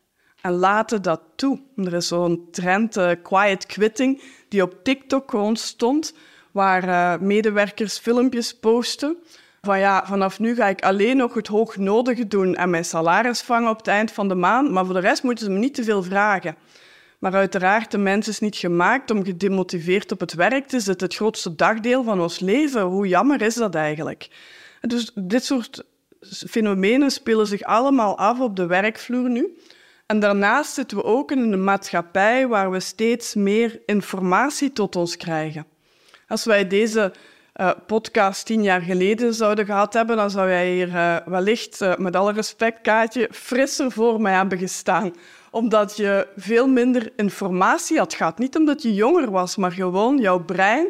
en 0.43 0.51
laten 0.51 1.01
dat 1.01 1.21
toe. 1.35 1.59
Er 1.75 1.93
is 1.93 2.07
zo'n 2.07 2.47
trend, 2.51 2.97
uh, 2.97 3.11
quiet 3.23 3.65
quitting, 3.65 4.21
die 4.47 4.61
op 4.61 4.83
TikTok 4.83 5.29
gewoon 5.29 5.55
stond, 5.55 6.13
waar 6.51 6.83
uh, 6.83 7.21
medewerkers 7.27 7.97
filmpjes 7.97 8.59
posten 8.59 9.17
van 9.65 9.79
ja, 9.79 10.05
vanaf 10.05 10.39
nu 10.39 10.55
ga 10.55 10.67
ik 10.67 10.81
alleen 10.81 11.17
nog 11.17 11.33
het 11.33 11.47
hoognodige 11.47 12.27
doen 12.27 12.55
en 12.55 12.69
mijn 12.69 12.85
salaris 12.85 13.41
vangen 13.41 13.69
op 13.69 13.77
het 13.77 13.87
eind 13.87 14.11
van 14.11 14.27
de 14.27 14.35
maand, 14.35 14.71
maar 14.71 14.85
voor 14.85 14.93
de 14.93 14.99
rest 14.99 15.23
moeten 15.23 15.45
ze 15.45 15.51
me 15.51 15.59
niet 15.59 15.73
te 15.73 15.83
veel 15.83 16.03
vragen. 16.03 16.55
Maar 17.19 17.33
uiteraard, 17.33 17.91
de 17.91 17.97
mens 17.97 18.27
is 18.27 18.39
niet 18.39 18.55
gemaakt 18.55 19.11
om 19.11 19.23
gedemotiveerd 19.23 20.11
op 20.11 20.19
het 20.19 20.33
werk 20.33 20.67
te 20.67 20.79
zitten. 20.79 21.07
Het 21.07 21.15
grootste 21.15 21.55
dagdeel 21.55 22.03
van 22.03 22.21
ons 22.21 22.39
leven. 22.39 22.81
Hoe 22.81 23.07
jammer 23.07 23.41
is 23.41 23.55
dat 23.55 23.75
eigenlijk? 23.75 24.27
Dus 24.81 25.11
dit 25.15 25.45
soort 25.45 25.83
fenomenen 26.49 27.11
spelen 27.11 27.47
zich 27.47 27.61
allemaal 27.61 28.17
af 28.17 28.39
op 28.39 28.55
de 28.55 28.65
werkvloer 28.65 29.29
nu. 29.29 29.57
En 30.13 30.19
daarnaast 30.19 30.73
zitten 30.73 30.97
we 30.97 31.03
ook 31.03 31.31
in 31.31 31.39
een 31.39 31.63
maatschappij 31.63 32.47
waar 32.47 32.71
we 32.71 32.79
steeds 32.79 33.35
meer 33.35 33.81
informatie 33.85 34.73
tot 34.73 34.95
ons 34.95 35.17
krijgen. 35.17 35.65
Als 36.27 36.45
wij 36.45 36.67
deze 36.67 37.13
uh, 37.55 37.71
podcast 37.87 38.45
tien 38.45 38.63
jaar 38.63 38.81
geleden 38.81 39.33
zouden 39.33 39.65
gehad 39.65 39.93
hebben, 39.93 40.15
dan 40.15 40.29
zou 40.29 40.49
jij 40.49 40.71
hier 40.71 40.87
uh, 40.87 41.17
wellicht, 41.25 41.81
uh, 41.81 41.95
met 41.95 42.15
alle 42.15 42.31
respect, 42.31 42.81
Kaatje, 42.81 43.29
frisser 43.31 43.91
voor 43.91 44.21
mij 44.21 44.33
hebben 44.33 44.57
gestaan. 44.57 45.13
Omdat 45.51 45.97
je 45.97 46.27
veel 46.35 46.67
minder 46.67 47.11
informatie 47.15 47.97
had 47.97 48.13
gehad. 48.13 48.37
Niet 48.37 48.55
omdat 48.55 48.81
je 48.81 48.93
jonger 48.93 49.31
was, 49.31 49.55
maar 49.55 49.71
gewoon 49.71 50.17
jouw 50.17 50.39
brein 50.39 50.87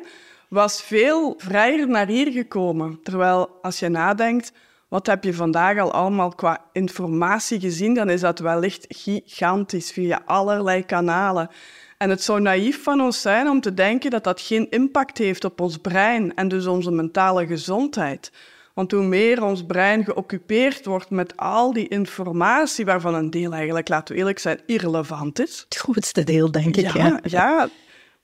was 0.47 0.81
veel 0.81 1.33
vrijer 1.37 1.87
naar 1.87 2.07
hier 2.07 2.31
gekomen. 2.31 2.99
Terwijl 3.03 3.59
als 3.61 3.79
je 3.79 3.89
nadenkt, 3.89 4.51
wat 4.93 5.07
heb 5.07 5.23
je 5.23 5.33
vandaag 5.33 5.79
al 5.79 5.91
allemaal 5.91 6.29
qua 6.29 6.65
informatie 6.71 7.59
gezien, 7.59 7.93
dan 7.93 8.09
is 8.09 8.21
dat 8.21 8.39
wellicht 8.39 8.85
gigantisch 8.89 9.91
via 9.91 10.21
allerlei 10.25 10.85
kanalen. 10.85 11.49
En 11.97 12.09
het 12.09 12.23
zou 12.23 12.41
naïef 12.41 12.83
van 12.83 13.01
ons 13.01 13.21
zijn 13.21 13.49
om 13.49 13.61
te 13.61 13.73
denken 13.73 14.09
dat 14.09 14.23
dat 14.23 14.41
geen 14.41 14.69
impact 14.69 15.17
heeft 15.17 15.45
op 15.45 15.61
ons 15.61 15.77
brein 15.77 16.35
en 16.35 16.47
dus 16.47 16.65
onze 16.65 16.91
mentale 16.91 17.47
gezondheid. 17.47 18.31
Want 18.73 18.91
hoe 18.91 19.03
meer 19.03 19.43
ons 19.43 19.65
brein 19.65 20.03
geoccupeerd 20.03 20.85
wordt 20.85 21.09
met 21.09 21.37
al 21.37 21.73
die 21.73 21.87
informatie, 21.87 22.85
waarvan 22.85 23.15
een 23.15 23.29
deel 23.29 23.53
eigenlijk, 23.53 23.89
laten 23.89 24.13
we 24.13 24.19
eerlijk 24.19 24.39
zijn, 24.39 24.61
irrelevant 24.65 25.39
is. 25.39 25.65
Het 25.69 25.77
grootste 25.77 26.23
deel, 26.23 26.51
denk 26.51 26.75
ik. 26.75 26.91
Ja, 26.91 27.19
ja, 27.23 27.69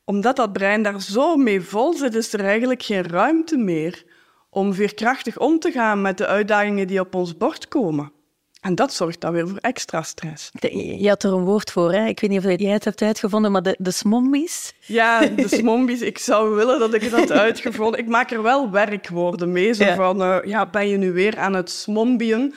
omdat 0.06 0.36
dat 0.36 0.54
brein 0.54 0.84
daar 0.84 1.02
zo 1.02 1.36
mee 1.36 1.62
vol 1.62 1.94
zit, 1.94 2.16
is 2.16 2.34
er 2.34 2.46
eigenlijk 2.46 2.84
geen 2.84 3.08
ruimte 3.08 3.58
meer 3.58 4.09
om 4.50 4.74
veerkrachtig 4.74 5.38
om 5.38 5.60
te 5.60 5.72
gaan 5.72 6.02
met 6.02 6.18
de 6.18 6.28
uitdagingen 6.28 6.88
die 6.88 7.00
op 7.00 7.16
ons 7.16 7.38
bord 7.38 7.68
komen. 7.68 8.12
En 8.60 8.76
dat 8.76 8.94
zorgt 8.94 9.22
dan 9.22 9.34
weer 9.34 9.48
voor 9.48 9.58
extra 9.58 10.02
stress. 10.02 10.50
je 10.98 11.08
had 11.08 11.24
er 11.24 11.34
een 11.34 11.44
woord 11.44 11.72
voor, 11.72 11.94
hè? 11.94 12.06
ik 12.06 12.20
weet 12.20 12.30
niet 12.30 12.46
of 12.46 12.60
jij 12.60 12.72
het 12.72 12.84
hebt 12.84 13.02
uitgevonden, 13.02 13.52
maar 13.52 13.62
de, 13.62 13.76
de 13.80 13.92
smombies? 13.92 14.74
Ja, 14.80 15.26
de 15.26 15.48
smombies. 15.58 16.02
Ik 16.02 16.18
zou 16.18 16.56
willen 16.56 16.80
dat 16.80 16.94
ik 16.94 17.02
het 17.02 17.12
had 17.12 17.32
uitgevonden. 17.32 18.00
Ik 18.00 18.08
maak 18.08 18.32
er 18.32 18.42
wel 18.42 18.72
werkwoorden 18.72 19.52
mee, 19.52 19.74
zo 19.74 19.94
van, 19.96 20.22
uh, 20.22 20.38
ja, 20.44 20.66
ben 20.66 20.88
je 20.88 20.98
nu 20.98 21.12
weer 21.12 21.38
aan 21.38 21.54
het 21.54 21.70
smombien? 21.70 22.54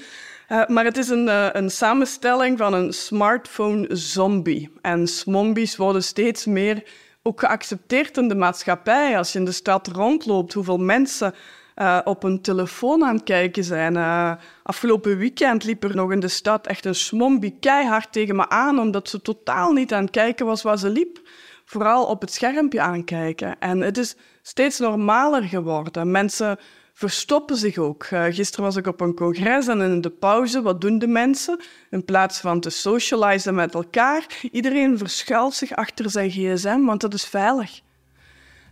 Uh, 0.49 0.67
maar 0.67 0.85
het 0.85 0.97
is 0.97 1.09
een, 1.09 1.27
uh, 1.27 1.49
een 1.53 1.71
samenstelling 1.71 2.59
van 2.59 2.75
een 2.75 2.93
smartphone-zombie. 2.93 4.71
En 4.81 5.07
smombies 5.07 5.77
worden 5.77 6.03
steeds 6.03 6.47
meer 6.47 6.83
ook 7.23 7.41
geaccepteerd 7.41 8.17
in 8.17 8.29
de 8.29 8.35
maatschappij. 8.35 9.19
Als 9.19 9.33
je 9.33 9.39
in 9.39 9.45
de 9.45 9.53
stad 9.53 9.87
rondloopt, 9.87 10.53
hoeveel 10.53 10.79
mensen 10.79 11.35
uh, 11.77 11.99
op 12.05 12.23
een 12.23 12.41
telefoon 12.41 13.05
aan 13.05 13.23
kijken 13.23 13.65
zijn. 13.65 13.95
Uh, 13.95 14.33
afgelopen 14.63 15.19
weekend 15.19 15.65
liep 15.65 15.85
er 15.85 15.95
nog 15.95 16.13
in 16.13 16.21
de 16.21 16.29
stad 16.29 16.67
echt 16.67 16.85
een 16.85 16.95
smombie 16.95 17.57
keihard 17.61 18.13
tegen 18.13 18.37
me 18.37 18.49
aan, 18.49 18.79
omdat 18.79 19.09
ze 19.09 19.23
totaal 19.23 19.73
niet 19.73 19.93
aan 19.93 20.03
het 20.03 20.11
kijken 20.11 20.47
was 20.47 20.63
waar 20.63 20.79
ze 20.79 20.89
liep. 20.89 21.21
Vooral 21.65 22.05
op 22.05 22.21
het 22.21 22.33
schermpje 22.33 22.81
aankijken. 22.81 23.59
En 23.59 23.81
het 23.81 23.99
is 23.99 24.17
steeds 24.43 24.79
normaler 24.79 25.43
geworden. 25.43 26.11
Mensen 26.11 26.59
verstoppen 26.93 27.57
zich 27.57 27.79
ook. 27.79 28.07
Uh, 28.13 28.25
gisteren 28.25 28.65
was 28.65 28.77
ik 28.77 28.87
op 28.87 29.01
een 29.01 29.15
congres 29.15 29.67
en 29.67 29.81
in 29.81 30.01
de 30.01 30.11
pauze, 30.11 30.63
wat 30.63 30.81
doen 30.81 30.99
de 30.99 31.07
mensen? 31.07 31.61
In 31.91 32.05
plaats 32.05 32.41
van 32.41 32.61
te 32.61 32.71
socializen 32.71 33.55
met 33.55 33.75
elkaar, 33.75 34.27
iedereen 34.51 34.99
verschuilt 34.99 35.55
zich 35.55 35.73
achter 35.73 36.11
zijn 36.11 36.31
gsm, 36.31 36.85
want 36.85 37.01
dat 37.01 37.15
is 37.15 37.25
veilig. 37.25 37.81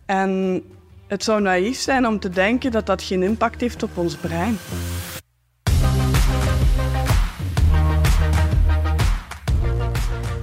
En 0.05 0.63
het 1.11 1.23
zou 1.23 1.41
naïef 1.41 1.79
zijn 1.79 2.07
om 2.07 2.19
te 2.19 2.29
denken 2.29 2.71
dat 2.71 2.85
dat 2.85 3.03
geen 3.03 3.23
impact 3.23 3.61
heeft 3.61 3.83
op 3.83 3.97
ons 3.97 4.15
brein. 4.15 4.57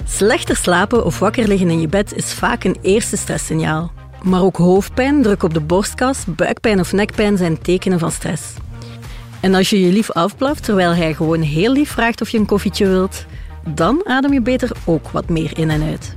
Slechter 0.05 0.57
slapen 0.57 1.05
of 1.05 1.19
wakker 1.19 1.49
liggen 1.49 1.71
in 1.71 1.81
je 1.81 1.89
bed 1.89 2.17
is 2.17 2.33
vaak 2.33 2.65
een 2.65 2.77
eerste 2.83 3.17
stresssignaal. 3.17 3.93
Maar 4.23 4.43
ook 4.43 4.57
hoofdpijn, 4.57 5.23
druk 5.23 5.43
op 5.43 5.55
de 5.55 5.61
borstkas, 5.61 6.25
buikpijn 6.27 6.81
of 6.81 6.93
nekpijn 6.93 7.37
zijn 7.37 7.61
tekenen 7.63 7.99
van 7.99 8.13
stress. 8.13 8.43
En 9.41 9.55
als 9.55 9.71
je 9.71 9.81
je 9.81 9.93
lief 9.93 10.11
afblaft 10.11 10.65
terwijl 10.65 10.95
hij 10.95 11.15
gewoon 11.15 11.41
heel 11.41 11.73
lief 11.73 11.91
vraagt 11.91 12.21
of 12.21 12.29
je 12.29 12.39
een 12.39 12.47
koffietje 12.47 12.87
wilt, 12.87 13.27
dan 13.65 14.01
adem 14.05 14.33
je 14.33 14.41
beter 14.41 14.71
ook 14.85 15.09
wat 15.09 15.29
meer 15.29 15.59
in 15.59 15.71
en 15.71 15.83
uit. 15.83 16.15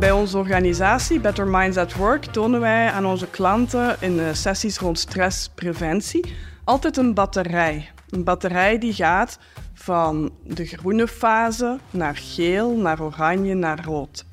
Bij 0.00 0.10
onze 0.10 0.38
organisatie 0.38 1.20
Better 1.20 1.46
Minds 1.46 1.76
at 1.76 1.94
Work 1.94 2.24
tonen 2.24 2.60
wij 2.60 2.90
aan 2.90 3.06
onze 3.06 3.26
klanten 3.26 3.96
in 4.00 4.36
sessies 4.36 4.78
rond 4.78 4.98
stresspreventie 4.98 6.34
altijd 6.64 6.96
een 6.96 7.14
batterij. 7.14 7.90
Een 8.10 8.24
batterij 8.24 8.78
die 8.78 8.92
gaat 8.92 9.38
van 9.74 10.30
de 10.44 10.64
groene 10.64 11.08
fase 11.08 11.78
naar 11.90 12.16
geel, 12.16 12.76
naar 12.76 13.02
oranje, 13.02 13.54
naar 13.54 13.84
rood. 13.84 14.26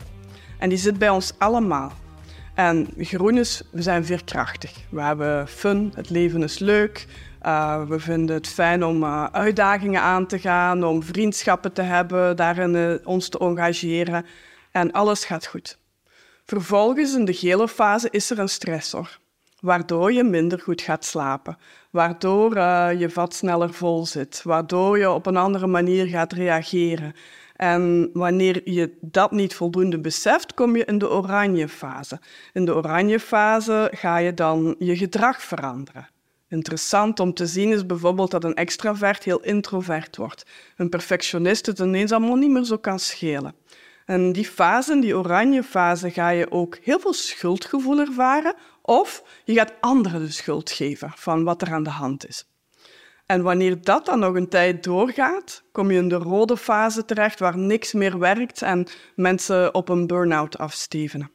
En 0.59 0.69
die 0.69 0.77
zit 0.77 0.97
bij 0.97 1.09
ons 1.09 1.33
allemaal. 1.37 1.91
En 2.53 2.87
groen 2.97 3.37
is, 3.37 3.61
we 3.71 3.81
zijn 3.81 4.05
veerkrachtig. 4.05 4.73
We 4.89 5.01
hebben 5.01 5.47
fun, 5.47 5.91
het 5.95 6.09
leven 6.09 6.43
is 6.43 6.59
leuk. 6.59 7.07
Uh, 7.45 7.83
we 7.83 7.99
vinden 7.99 8.35
het 8.35 8.47
fijn 8.47 8.85
om 8.85 9.03
uh, 9.03 9.25
uitdagingen 9.31 10.01
aan 10.01 10.27
te 10.27 10.39
gaan, 10.39 10.83
om 10.83 11.03
vriendschappen 11.03 11.73
te 11.73 11.81
hebben, 11.81 12.35
daarin 12.35 12.73
uh, 12.75 12.93
ons 13.03 13.29
te 13.29 13.39
engageren 13.39 14.25
en 14.79 14.91
alles 14.91 15.25
gaat 15.25 15.45
goed. 15.45 15.77
Vervolgens 16.45 17.15
in 17.15 17.25
de 17.25 17.33
gele 17.33 17.67
fase 17.67 18.07
is 18.09 18.29
er 18.29 18.39
een 18.39 18.49
stressor, 18.49 19.19
waardoor 19.59 20.13
je 20.13 20.23
minder 20.23 20.59
goed 20.59 20.81
gaat 20.81 21.05
slapen, 21.05 21.57
waardoor 21.91 22.57
uh, 22.57 22.89
je 22.97 23.09
vat 23.09 23.33
sneller 23.33 23.73
vol 23.73 24.05
zit, 24.05 24.41
waardoor 24.43 24.97
je 24.97 25.11
op 25.11 25.25
een 25.25 25.37
andere 25.37 25.67
manier 25.67 26.07
gaat 26.07 26.33
reageren. 26.33 27.13
En 27.55 28.09
wanneer 28.13 28.69
je 28.69 28.97
dat 29.01 29.31
niet 29.31 29.55
voldoende 29.55 29.99
beseft, 29.99 30.53
kom 30.53 30.75
je 30.75 30.85
in 30.85 30.97
de 30.97 31.09
oranje 31.09 31.67
fase. 31.67 32.19
In 32.53 32.65
de 32.65 32.75
oranje 32.75 33.19
fase 33.19 33.91
ga 33.93 34.17
je 34.17 34.33
dan 34.33 34.75
je 34.79 34.97
gedrag 34.97 35.41
veranderen. 35.41 36.07
Interessant 36.49 37.19
om 37.19 37.33
te 37.33 37.47
zien 37.47 37.71
is 37.71 37.85
bijvoorbeeld 37.85 38.31
dat 38.31 38.43
een 38.43 38.55
extravert 38.55 39.23
heel 39.23 39.41
introvert 39.41 40.17
wordt. 40.17 40.45
Een 40.75 40.89
perfectionist 40.89 41.65
het 41.65 41.79
ineens 41.79 42.11
allemaal 42.11 42.35
niet 42.35 42.49
meer 42.49 42.63
zo 42.63 42.77
kan 42.77 42.99
schelen. 42.99 43.55
En 44.07 44.31
die 44.31 44.45
fase, 44.45 44.99
die 44.99 45.17
oranje 45.17 45.63
fase, 45.63 46.11
ga 46.11 46.29
je 46.29 46.51
ook 46.51 46.77
heel 46.81 46.99
veel 46.99 47.13
schuldgevoel 47.13 47.99
ervaren 47.99 48.55
of 48.81 49.23
je 49.43 49.53
gaat 49.53 49.73
anderen 49.79 50.21
de 50.21 50.31
schuld 50.31 50.71
geven 50.71 51.11
van 51.15 51.43
wat 51.43 51.61
er 51.61 51.73
aan 51.73 51.83
de 51.83 51.89
hand 51.89 52.27
is. 52.27 52.47
En 53.25 53.41
wanneer 53.41 53.81
dat 53.81 54.05
dan 54.05 54.19
nog 54.19 54.35
een 54.35 54.49
tijd 54.49 54.83
doorgaat, 54.83 55.63
kom 55.71 55.91
je 55.91 55.97
in 55.97 56.09
de 56.09 56.15
rode 56.15 56.57
fase 56.57 57.05
terecht 57.05 57.39
waar 57.39 57.57
niks 57.57 57.93
meer 57.93 58.19
werkt 58.19 58.61
en 58.61 58.87
mensen 59.15 59.73
op 59.73 59.89
een 59.89 60.07
burn-out 60.07 60.57
afstevenen. 60.57 61.31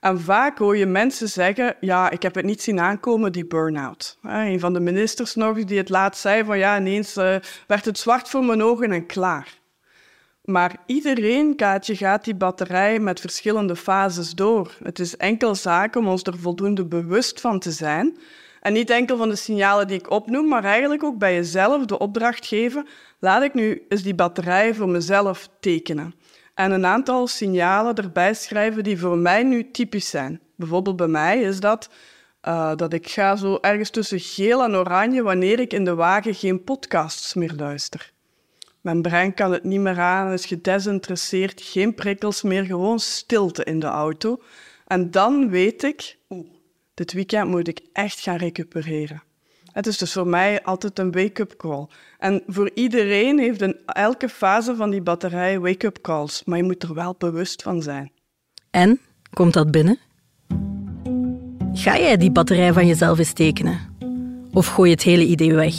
En 0.00 0.20
vaak 0.20 0.58
hoor 0.58 0.76
je 0.76 0.86
mensen 0.86 1.28
zeggen, 1.28 1.76
ja, 1.80 2.10
ik 2.10 2.22
heb 2.22 2.34
het 2.34 2.44
niet 2.44 2.62
zien 2.62 2.80
aankomen, 2.80 3.32
die 3.32 3.46
burn-out. 3.46 4.18
Een 4.22 4.60
van 4.60 4.72
de 4.72 4.80
ministers 4.80 5.34
nog 5.34 5.64
die 5.64 5.78
het 5.78 5.88
laatst 5.88 6.20
zei 6.20 6.44
van, 6.44 6.58
ja, 6.58 6.78
ineens 6.78 7.16
uh, 7.16 7.36
werd 7.66 7.84
het 7.84 7.98
zwart 7.98 8.28
voor 8.28 8.44
mijn 8.44 8.62
ogen 8.62 8.92
en 8.92 9.06
klaar. 9.06 9.64
Maar 10.46 10.76
iedereen, 10.86 11.56
Kaatje, 11.56 11.96
gaat 11.96 12.24
die 12.24 12.34
batterij 12.34 12.98
met 12.98 13.20
verschillende 13.20 13.76
fases 13.76 14.34
door. 14.34 14.76
Het 14.82 14.98
is 14.98 15.16
enkel 15.16 15.54
zaak 15.54 15.96
om 15.96 16.08
ons 16.08 16.22
er 16.22 16.38
voldoende 16.38 16.84
bewust 16.84 17.40
van 17.40 17.58
te 17.58 17.70
zijn. 17.70 18.18
En 18.60 18.72
niet 18.72 18.90
enkel 18.90 19.16
van 19.16 19.28
de 19.28 19.36
signalen 19.36 19.86
die 19.86 19.98
ik 19.98 20.10
opnoem, 20.10 20.48
maar 20.48 20.64
eigenlijk 20.64 21.04
ook 21.04 21.18
bij 21.18 21.34
jezelf 21.34 21.84
de 21.84 21.98
opdracht 21.98 22.46
geven. 22.46 22.86
Laat 23.18 23.42
ik 23.42 23.54
nu 23.54 23.82
eens 23.88 24.02
die 24.02 24.14
batterij 24.14 24.74
voor 24.74 24.88
mezelf 24.88 25.48
tekenen. 25.60 26.14
En 26.54 26.70
een 26.70 26.86
aantal 26.86 27.26
signalen 27.26 27.94
erbij 27.94 28.34
schrijven 28.34 28.84
die 28.84 28.98
voor 28.98 29.18
mij 29.18 29.42
nu 29.42 29.70
typisch 29.70 30.10
zijn. 30.10 30.40
Bijvoorbeeld 30.56 30.96
bij 30.96 31.08
mij 31.08 31.40
is 31.40 31.60
dat 31.60 31.90
uh, 32.42 32.74
dat 32.76 32.92
ik 32.92 33.08
ga 33.08 33.36
zo 33.36 33.58
ergens 33.60 33.90
tussen 33.90 34.20
geel 34.20 34.62
en 34.62 34.76
oranje 34.76 35.22
wanneer 35.22 35.60
ik 35.60 35.72
in 35.72 35.84
de 35.84 35.94
wagen 35.94 36.34
geen 36.34 36.64
podcasts 36.64 37.34
meer 37.34 37.52
luister. 37.56 38.14
Mijn 38.86 39.02
brein 39.02 39.34
kan 39.34 39.52
het 39.52 39.64
niet 39.64 39.80
meer 39.80 40.00
aan, 40.00 40.32
is 40.32 40.46
gedesinteresseerd, 40.46 41.62
geen 41.62 41.94
prikkels 41.94 42.42
meer, 42.42 42.64
gewoon 42.64 42.98
stilte 42.98 43.64
in 43.64 43.80
de 43.80 43.86
auto. 43.86 44.42
En 44.86 45.10
dan 45.10 45.50
weet 45.50 45.82
ik, 45.82 46.16
oeh, 46.28 46.46
dit 46.94 47.12
weekend 47.12 47.48
moet 47.48 47.68
ik 47.68 47.80
echt 47.92 48.20
gaan 48.20 48.36
recupereren. 48.36 49.22
Het 49.72 49.86
is 49.86 49.98
dus 49.98 50.12
voor 50.12 50.26
mij 50.26 50.62
altijd 50.62 50.98
een 50.98 51.12
wake-up 51.12 51.56
call. 51.56 51.86
En 52.18 52.42
voor 52.46 52.70
iedereen 52.74 53.38
heeft 53.38 53.62
in 53.62 53.76
elke 53.86 54.28
fase 54.28 54.76
van 54.76 54.90
die 54.90 55.02
batterij 55.02 55.60
wake-up 55.60 56.00
calls, 56.00 56.42
maar 56.44 56.58
je 56.58 56.64
moet 56.64 56.82
er 56.82 56.94
wel 56.94 57.14
bewust 57.18 57.62
van 57.62 57.82
zijn. 57.82 58.12
En, 58.70 59.00
komt 59.32 59.52
dat 59.52 59.70
binnen? 59.70 59.98
Ga 61.72 61.98
jij 61.98 62.16
die 62.16 62.30
batterij 62.30 62.72
van 62.72 62.86
jezelf 62.86 63.18
eens 63.18 63.32
tekenen? 63.32 63.80
Of 64.52 64.66
gooi 64.66 64.88
je 64.88 64.94
het 64.94 65.04
hele 65.04 65.24
idee 65.24 65.54
weg? 65.54 65.74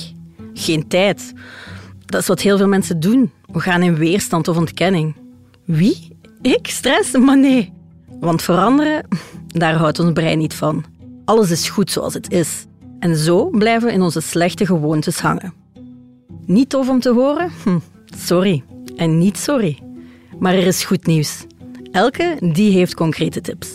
Geen 0.54 0.88
tijd. 0.88 1.34
Dat 2.08 2.22
is 2.22 2.28
wat 2.28 2.42
heel 2.42 2.58
veel 2.58 2.68
mensen 2.68 3.00
doen. 3.00 3.32
We 3.52 3.60
gaan 3.60 3.82
in 3.82 3.96
weerstand 3.96 4.48
of 4.48 4.58
ontkenning. 4.58 5.16
Wie? 5.66 6.18
Ik? 6.42 6.68
Stress? 6.68 7.12
Maar 7.12 7.38
nee. 7.38 7.74
Want 8.20 8.42
veranderen, 8.42 9.08
daar 9.48 9.74
houdt 9.74 10.00
ons 10.00 10.14
brein 10.14 10.38
niet 10.38 10.54
van. 10.54 10.84
Alles 11.26 11.52
is 11.52 11.70
goed 11.70 11.92
zoals 11.92 12.14
het 12.14 12.32
is. 12.32 12.66
En 13.00 13.16
zo 13.16 13.50
blijven 13.50 13.88
we 13.88 13.94
in 13.94 14.02
onze 14.02 14.22
slechte 14.22 14.66
gewoontes 14.66 15.20
hangen. 15.20 15.54
Niet 16.46 16.70
tof 16.70 16.90
om 16.90 17.00
te 17.00 17.14
horen? 17.14 17.52
Hm, 17.64 17.80
sorry. 18.18 18.64
En 18.96 19.18
niet 19.18 19.38
sorry. 19.38 19.80
Maar 20.40 20.54
er 20.54 20.68
is 20.68 20.84
goed 20.84 21.06
nieuws. 21.06 21.46
Elke 21.92 22.38
die 22.54 22.72
heeft 22.72 22.94
concrete 22.94 23.42
tips. 23.42 23.68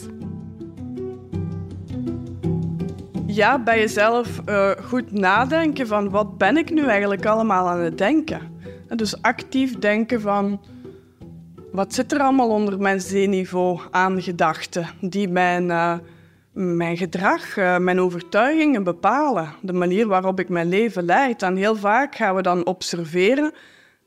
Ja, 3.35 3.59
bij 3.59 3.79
jezelf 3.79 4.41
uh, 4.49 4.71
goed 4.71 5.13
nadenken 5.13 5.87
van 5.87 6.11
wat 6.11 6.39
ben 6.39 6.57
ik 6.57 6.71
nu 6.71 6.87
eigenlijk 6.87 7.27
allemaal 7.27 7.69
aan 7.69 7.81
het 7.81 7.99
denken. 7.99 8.41
En 8.89 8.97
dus 8.97 9.23
actief 9.23 9.79
denken 9.79 10.21
van 10.21 10.61
wat 11.71 11.95
zit 11.95 12.13
er 12.13 12.21
allemaal 12.21 12.49
onder 12.49 12.79
mijn 12.79 13.01
zeeniveau 13.01 13.81
aan 13.91 14.23
gedachten 14.23 14.87
die 15.01 15.29
mijn, 15.29 15.65
uh, 15.65 15.99
mijn 16.53 16.97
gedrag, 16.97 17.57
uh, 17.57 17.79
mijn 17.79 18.01
overtuigingen 18.01 18.85
bepalen. 18.85 19.55
De 19.63 19.73
manier 19.73 20.07
waarop 20.07 20.41
ik 20.41 20.49
mijn 20.49 20.69
leven 20.69 21.05
leid. 21.05 21.43
En 21.43 21.57
heel 21.57 21.77
vaak 21.77 22.15
gaan 22.15 22.35
we 22.35 22.43
dan 22.43 22.67
observeren 22.67 23.53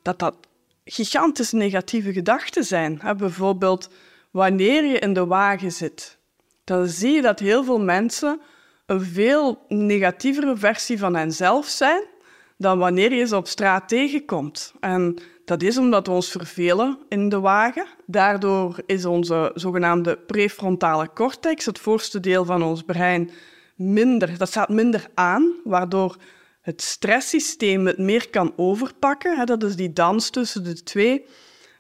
dat 0.01 0.20
dat 0.20 0.36
gigantisch 0.84 1.51
negatieve 1.51 2.13
gedachten 2.13 2.63
zijn. 2.63 3.01
bijvoorbeeld 3.17 3.89
wanneer 4.32 4.86
je 4.86 5.00
in 5.00 5.13
de 5.13 5.25
wagen 5.25 5.72
zit, 5.72 6.17
dan 6.63 6.88
zie 6.88 7.12
je 7.12 7.22
dat 7.22 7.39
heel 7.39 7.63
veel 7.63 7.79
mensen 7.79 8.39
een 8.86 9.01
veel 9.01 9.65
negatievere 9.68 10.58
versie 10.58 11.00
van 11.00 11.15
henzelf 11.15 11.68
zijn 11.68 12.04
dan 12.58 12.77
wanneer 12.77 13.13
je 13.13 13.25
ze 13.25 13.36
op 13.36 13.48
straat 13.48 13.88
tegenkomt. 13.88 14.74
En 14.80 15.18
dat 15.46 15.62
is 15.62 15.77
omdat 15.77 16.08
we 16.08 16.13
ons 16.13 16.32
vervelen 16.32 16.98
in 17.10 17.30
de 17.30 17.39
wagen. 17.39 17.88
Daardoor 18.06 18.82
is 18.86 19.06
onze 19.06 19.51
zogenaamde 19.54 20.18
prefrontale 20.18 21.10
cortex, 21.13 21.65
het 21.65 21.80
voorste 21.80 22.20
deel 22.20 22.46
van 22.46 22.63
ons 22.63 22.84
brein, 22.84 23.30
minder, 23.75 24.38
dat 24.38 24.48
staat 24.48 24.70
minder 24.70 25.08
aan, 25.13 25.54
waardoor 25.63 26.15
het 26.62 26.82
stresssysteem 26.82 27.86
het 27.86 27.98
meer 27.98 28.30
kan 28.30 28.54
overpakken. 28.56 29.46
Dat 29.46 29.63
is 29.63 29.75
die 29.75 29.94
dans 29.94 30.30
tussen 30.30 30.63
de 30.63 30.84
twee. 30.84 31.25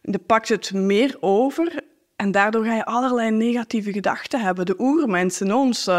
De 0.01 0.19
pakt 0.19 0.49
het 0.49 0.73
meer 0.73 1.17
over 1.19 1.83
en 2.15 2.31
daardoor 2.31 2.65
ga 2.65 2.75
je 2.75 2.85
allerlei 2.85 3.31
negatieve 3.31 3.91
gedachten 3.91 4.41
hebben. 4.41 4.65
De 4.65 4.75
oermens 4.77 5.41
in 5.41 5.53
ons, 5.53 5.89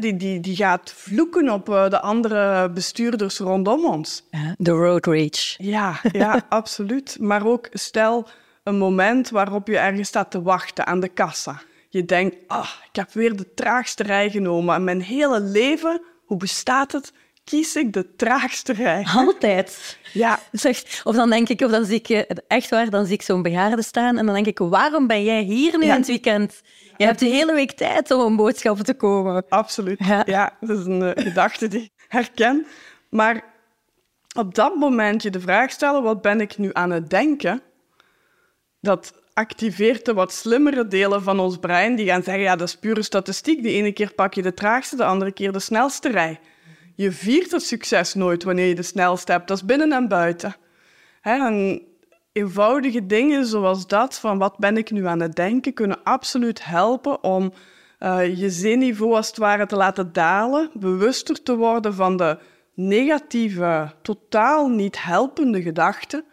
die, 0.00 0.16
die, 0.16 0.40
die 0.40 0.56
gaat 0.56 0.92
vloeken 0.96 1.50
op 1.50 1.68
uh, 1.68 1.88
de 1.88 2.00
andere 2.00 2.70
bestuurders 2.70 3.38
rondom 3.38 3.84
ons. 3.84 4.24
De 4.56 4.70
road 4.70 5.06
rage. 5.06 5.54
Ja, 5.56 6.00
ja 6.12 6.42
absoluut. 6.48 7.16
Maar 7.20 7.46
ook 7.46 7.68
stel 7.72 8.28
een 8.62 8.78
moment 8.78 9.30
waarop 9.30 9.66
je 9.66 9.78
ergens 9.78 10.08
staat 10.08 10.30
te 10.30 10.42
wachten 10.42 10.86
aan 10.86 11.00
de 11.00 11.08
kassa. 11.08 11.62
Je 11.88 12.04
denkt, 12.04 12.36
ah, 12.46 12.70
ik 12.88 12.96
heb 12.96 13.12
weer 13.12 13.36
de 13.36 13.54
traagste 13.54 14.02
rij 14.02 14.30
genomen. 14.30 14.74
En 14.74 14.84
mijn 14.84 15.02
hele 15.02 15.40
leven, 15.40 16.02
hoe 16.24 16.36
bestaat 16.36 16.92
het? 16.92 17.12
Kies 17.50 17.76
ik 17.76 17.92
de 17.92 18.16
traagste 18.16 18.72
rij. 18.72 19.06
Altijd. 19.14 19.98
Ja. 20.12 20.38
Zeg, 20.52 21.00
of 21.04 21.14
dan 21.14 21.30
denk 21.30 21.48
ik, 21.48 21.60
of 21.60 21.70
dan 21.70 21.84
zie 21.84 22.00
ik, 22.02 22.08
echt 22.48 22.70
waar, 22.70 22.90
dan 22.90 23.06
zie 23.06 23.14
ik 23.14 23.22
zo'n 23.22 23.42
bejaarde 23.42 23.82
staan 23.82 24.18
en 24.18 24.26
dan 24.26 24.34
denk 24.34 24.46
ik, 24.46 24.58
waarom 24.58 25.06
ben 25.06 25.24
jij 25.24 25.42
hier 25.42 25.78
nu 25.78 25.84
in 25.84 25.90
het 25.90 26.06
weekend? 26.06 26.60
Je 26.96 27.04
hebt 27.04 27.18
de 27.18 27.26
hele 27.26 27.52
week 27.52 27.72
tijd 27.72 28.10
om 28.10 28.20
een 28.20 28.36
boodschappen 28.36 28.84
te 28.84 28.94
komen. 28.94 29.44
Absoluut. 29.48 29.98
Ja, 30.24 30.56
dat 30.60 30.78
is 30.78 30.84
een 30.84 31.00
uh, 31.00 31.10
gedachte 31.14 31.68
die 31.68 31.82
ik 31.82 31.92
herken. 32.08 32.66
Maar 33.08 33.44
op 34.36 34.54
dat 34.54 34.74
moment 34.74 35.22
je 35.22 35.30
de 35.30 35.40
vraag 35.40 35.70
stellen, 35.70 36.02
wat 36.02 36.22
ben 36.22 36.40
ik 36.40 36.58
nu 36.58 36.70
aan 36.72 36.90
het 36.90 37.10
denken? 37.10 37.62
Dat 38.80 39.12
activeert 39.34 40.04
de 40.04 40.14
wat 40.14 40.32
slimmere 40.32 40.86
delen 40.86 41.22
van 41.22 41.40
ons 41.40 41.58
brein 41.58 41.94
die 41.94 42.06
gaan 42.06 42.22
zeggen, 42.22 42.42
ja, 42.42 42.56
dat 42.56 42.68
is 42.68 42.76
pure 42.76 43.02
statistiek. 43.02 43.62
De 43.62 43.70
ene 43.70 43.92
keer 43.92 44.14
pak 44.14 44.34
je 44.34 44.42
de 44.42 44.54
traagste, 44.54 44.96
de 44.96 45.04
andere 45.04 45.32
keer 45.32 45.52
de 45.52 45.58
snelste 45.58 46.08
rij. 46.08 46.40
Je 47.00 47.12
viert 47.12 47.50
het 47.50 47.62
succes 47.62 48.14
nooit 48.14 48.44
wanneer 48.44 48.66
je 48.66 48.74
de 48.74 48.82
snelste 48.82 49.32
hebt. 49.32 49.48
Dat 49.48 49.56
is 49.56 49.64
binnen 49.64 49.92
en 49.92 50.08
buiten. 50.08 50.56
en 51.22 51.82
eenvoudige 52.32 53.06
dingen 53.06 53.46
zoals 53.46 53.86
dat, 53.86 54.18
van 54.18 54.38
wat 54.38 54.58
ben 54.58 54.76
ik 54.76 54.90
nu 54.90 55.06
aan 55.06 55.20
het 55.20 55.36
denken, 55.36 55.74
kunnen 55.74 56.02
absoluut 56.02 56.64
helpen 56.64 57.24
om 57.24 57.52
uh, 58.00 58.36
je 58.36 58.50
zinniveau 58.50 59.14
als 59.14 59.26
het 59.26 59.36
ware 59.36 59.66
te 59.66 59.76
laten 59.76 60.12
dalen, 60.12 60.70
bewuster 60.74 61.42
te 61.42 61.56
worden 61.56 61.94
van 61.94 62.16
de 62.16 62.38
negatieve, 62.74 63.92
totaal 64.02 64.68
niet 64.68 65.02
helpende 65.02 65.62
gedachten, 65.62 66.24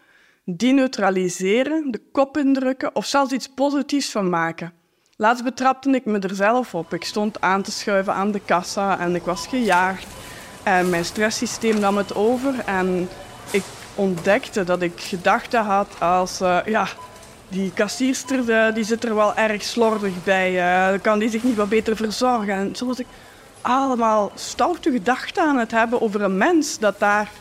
die 0.45 0.73
neutraliseren, 0.73 1.91
de 1.91 2.01
kop 2.11 2.37
indrukken 2.37 2.95
of 2.95 3.05
zelfs 3.05 3.31
iets 3.31 3.47
positiefs 3.47 4.11
van 4.11 4.29
maken. 4.29 4.73
Laatst 5.15 5.43
betrapte 5.43 5.89
ik 5.89 6.05
me 6.05 6.19
er 6.19 6.35
zelf 6.35 6.75
op. 6.75 6.93
Ik 6.93 7.03
stond 7.03 7.41
aan 7.41 7.61
te 7.61 7.71
schuiven 7.71 8.13
aan 8.13 8.31
de 8.31 8.41
kassa 8.45 8.99
en 8.99 9.15
ik 9.15 9.23
was 9.23 9.47
gejaagd. 9.47 10.26
Mijn 10.67 11.05
stresssysteem 11.05 11.79
nam 11.79 11.97
het 11.97 12.15
over 12.15 12.53
en 12.65 13.09
ik 13.51 13.63
ontdekte 13.95 14.63
dat 14.63 14.81
ik 14.81 14.93
gedachten 14.95 15.63
had 15.63 15.87
als... 15.99 16.41
Uh, 16.41 16.59
ja, 16.65 16.87
die 17.49 17.71
kassierster 17.73 18.39
uh, 18.49 18.73
die 18.73 18.83
zit 18.83 19.03
er 19.03 19.15
wel 19.15 19.35
erg 19.35 19.63
slordig 19.63 20.23
bij. 20.23 20.53
Uh, 20.53 20.99
kan 21.01 21.19
die 21.19 21.29
zich 21.29 21.43
niet 21.43 21.55
wat 21.55 21.69
beter 21.69 21.95
verzorgen? 21.95 22.53
En 22.53 22.75
zo 22.75 22.85
was 22.85 22.99
ik 22.99 23.05
allemaal 23.61 24.31
stoute 24.35 24.91
gedachten 24.91 25.43
aan 25.43 25.57
het 25.57 25.71
hebben 25.71 26.01
over 26.01 26.21
een 26.21 26.37
mens 26.37 26.79
dat 26.79 26.99
daar 26.99 27.31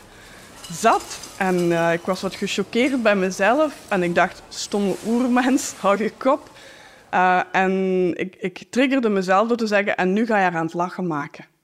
zat. 0.71 1.19
En 1.37 1.71
ik 1.93 2.01
was 2.01 2.21
wat 2.21 2.35
gechoqueerd 2.35 3.03
bij 3.03 3.15
mezelf. 3.15 3.73
En 3.87 4.03
ik 4.03 4.15
dacht, 4.15 4.41
stomme 4.49 4.95
oermens, 5.05 5.73
hou 5.79 6.03
je 6.03 6.11
kop. 6.17 6.49
en 7.51 8.11
ik, 8.15 8.35
ik 8.39 8.63
triggerde 8.69 9.09
mezelf 9.09 9.47
door 9.47 9.57
te 9.57 9.67
zeggen, 9.67 9.97
en 9.97 10.13
nu 10.13 10.25
ga 10.25 10.37
je 10.37 10.45
er 10.45 10.55
aan 10.55 10.65
het 10.65 10.73
lachen 10.73 11.07
maken 11.07 11.56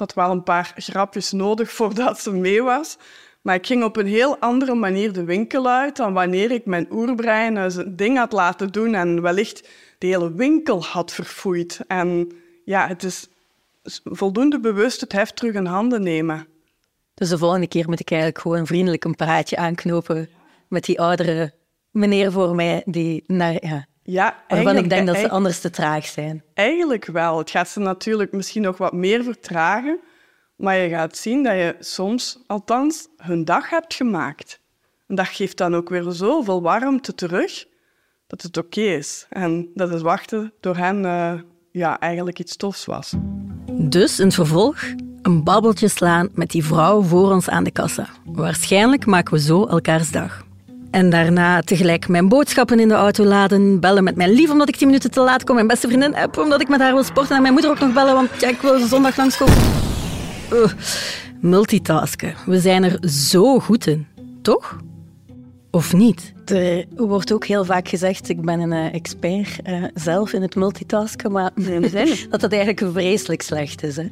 had 0.00 0.14
wel 0.14 0.30
een 0.30 0.42
paar 0.42 0.72
grapjes 0.76 1.32
nodig 1.32 1.70
voordat 1.78 2.20
ze 2.20 2.32
mee 2.32 2.62
was. 2.62 2.96
Maar 3.40 3.54
ik 3.54 3.66
ging 3.66 3.84
op 3.84 3.96
een 3.96 4.06
heel 4.06 4.38
andere 4.38 4.74
manier 4.74 5.12
de 5.12 5.24
winkel 5.24 5.68
uit 5.68 5.96
dan 5.96 6.12
wanneer 6.12 6.50
ik 6.50 6.66
mijn 6.66 6.86
oerbrein 6.90 7.70
zijn 7.70 7.96
ding 7.96 8.18
had 8.18 8.32
laten 8.32 8.72
doen 8.72 8.94
en 8.94 9.22
wellicht 9.22 9.68
de 9.98 10.06
hele 10.06 10.32
winkel 10.32 10.84
had 10.84 11.12
verfoeid. 11.12 11.80
En 11.86 12.32
ja, 12.64 12.88
het 12.88 13.02
is 13.02 13.28
voldoende 14.04 14.60
bewust 14.60 15.00
het 15.00 15.12
heft 15.12 15.36
terug 15.36 15.54
in 15.54 15.66
handen 15.66 16.02
nemen. 16.02 16.46
Dus 17.14 17.28
de 17.28 17.38
volgende 17.38 17.68
keer 17.68 17.88
moet 17.88 18.00
ik 18.00 18.10
eigenlijk 18.10 18.40
gewoon 18.40 18.66
vriendelijk 18.66 19.04
een 19.04 19.14
praatje 19.14 19.56
aanknopen 19.56 20.28
met 20.68 20.84
die 20.84 21.00
oudere 21.00 21.52
meneer 21.90 22.32
voor 22.32 22.54
mij 22.54 22.82
die 22.84 23.24
naar, 23.26 23.66
ja, 23.66 23.86
ja, 24.10 24.36
waarvan 24.48 24.76
ik 24.76 24.88
denk 24.88 25.06
dat 25.06 25.16
ze 25.16 25.30
anders 25.30 25.60
te 25.60 25.70
traag 25.70 26.06
zijn. 26.06 26.42
Eigenlijk 26.54 27.04
wel. 27.04 27.38
Het 27.38 27.50
gaat 27.50 27.68
ze 27.68 27.80
natuurlijk 27.80 28.32
misschien 28.32 28.62
nog 28.62 28.76
wat 28.76 28.92
meer 28.92 29.22
vertragen, 29.22 29.98
maar 30.56 30.76
je 30.76 30.88
gaat 30.88 31.16
zien 31.16 31.42
dat 31.42 31.52
je 31.52 31.76
soms, 31.80 32.38
althans, 32.46 33.08
hun 33.16 33.44
dag 33.44 33.70
hebt 33.70 33.94
gemaakt. 33.94 34.60
En 35.06 35.14
dat 35.14 35.26
geeft 35.26 35.56
dan 35.56 35.74
ook 35.74 35.88
weer 35.88 36.04
zoveel 36.08 36.62
warmte 36.62 37.14
terug 37.14 37.66
dat 38.26 38.42
het 38.42 38.56
oké 38.56 38.80
is. 38.80 39.26
En 39.28 39.70
dat 39.74 39.90
het 39.90 40.02
wachten 40.02 40.52
door 40.60 40.76
hen 40.76 41.04
uh, 41.04 41.32
ja, 41.72 41.98
eigenlijk 41.98 42.38
iets 42.38 42.56
tofs 42.56 42.84
was. 42.84 43.14
Dus 43.72 44.18
in 44.18 44.24
het 44.24 44.34
vervolg 44.34 44.82
een 45.22 45.44
babbeltje 45.44 45.88
slaan 45.88 46.28
met 46.32 46.50
die 46.50 46.64
vrouw 46.64 47.02
voor 47.02 47.32
ons 47.32 47.48
aan 47.48 47.64
de 47.64 47.70
kassa. 47.70 48.08
Waarschijnlijk 48.24 49.06
maken 49.06 49.34
we 49.34 49.40
zo 49.40 49.66
elkaars 49.66 50.10
dag. 50.10 50.48
En 50.90 51.10
daarna 51.10 51.60
tegelijk 51.60 52.08
mijn 52.08 52.28
boodschappen 52.28 52.80
in 52.80 52.88
de 52.88 52.94
auto 52.94 53.24
laden, 53.24 53.80
bellen 53.80 54.04
met 54.04 54.16
mijn 54.16 54.30
lief 54.30 54.50
omdat 54.50 54.68
ik 54.68 54.76
tien 54.76 54.86
minuten 54.86 55.10
te 55.10 55.20
laat 55.20 55.44
kom, 55.44 55.54
mijn 55.54 55.66
beste 55.66 55.86
vriendin 55.86 56.14
heb 56.14 56.38
omdat 56.38 56.60
ik 56.60 56.68
met 56.68 56.80
haar 56.80 56.92
wil 56.92 57.04
sporten 57.04 57.36
en 57.36 57.42
mijn 57.42 57.52
moeder 57.52 57.70
ook 57.70 57.80
nog 57.80 57.92
bellen, 57.92 58.14
want 58.14 58.28
ja, 58.38 58.48
ik 58.48 58.60
wil 58.60 58.78
zondag 58.86 59.16
langskomen. 59.16 59.54
Uh, 60.52 60.72
multitasken. 61.40 62.34
We 62.46 62.60
zijn 62.60 62.84
er 62.84 63.08
zo 63.08 63.58
goed 63.58 63.86
in, 63.86 64.06
toch? 64.42 64.78
Of 65.70 65.92
niet? 65.92 66.32
Er 66.44 66.86
wordt 66.96 67.32
ook 67.32 67.44
heel 67.46 67.64
vaak 67.64 67.88
gezegd, 67.88 68.28
ik 68.28 68.40
ben 68.40 68.60
een 68.60 68.72
uh, 68.72 68.94
expert 68.94 69.58
uh, 69.66 69.84
zelf 69.94 70.32
in 70.32 70.42
het 70.42 70.54
multitasken, 70.54 71.32
maar 71.32 71.50
dat 72.30 72.40
dat 72.40 72.52
eigenlijk 72.52 72.92
vreselijk 72.92 73.42
slecht 73.42 73.82
is. 73.82 73.96
Hè? 73.96 74.06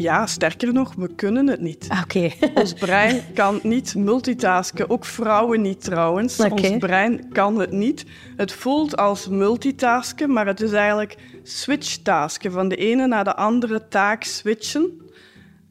Ja, 0.00 0.26
sterker 0.26 0.72
nog, 0.72 0.94
we 0.94 1.14
kunnen 1.14 1.46
het 1.46 1.60
niet. 1.60 1.86
Ah, 1.88 2.00
Oké. 2.02 2.30
Ons 2.60 2.72
brein 2.72 3.22
kan 3.34 3.60
niet 3.62 3.94
multitasken, 3.94 4.90
ook 4.90 5.04
vrouwen 5.04 5.60
niet 5.60 5.84
trouwens. 5.84 6.38
Ons 6.38 6.76
brein 6.78 7.28
kan 7.32 7.58
het 7.58 7.72
niet. 7.72 8.04
Het 8.36 8.52
voelt 8.52 8.96
als 8.96 9.28
multitasken, 9.28 10.32
maar 10.32 10.46
het 10.46 10.60
is 10.60 10.72
eigenlijk 10.72 11.16
switchtasken, 11.42 12.52
van 12.52 12.68
de 12.68 12.76
ene 12.76 13.06
naar 13.06 13.24
de 13.24 13.36
andere 13.36 13.88
taak 13.88 14.24
switchen. 14.24 15.00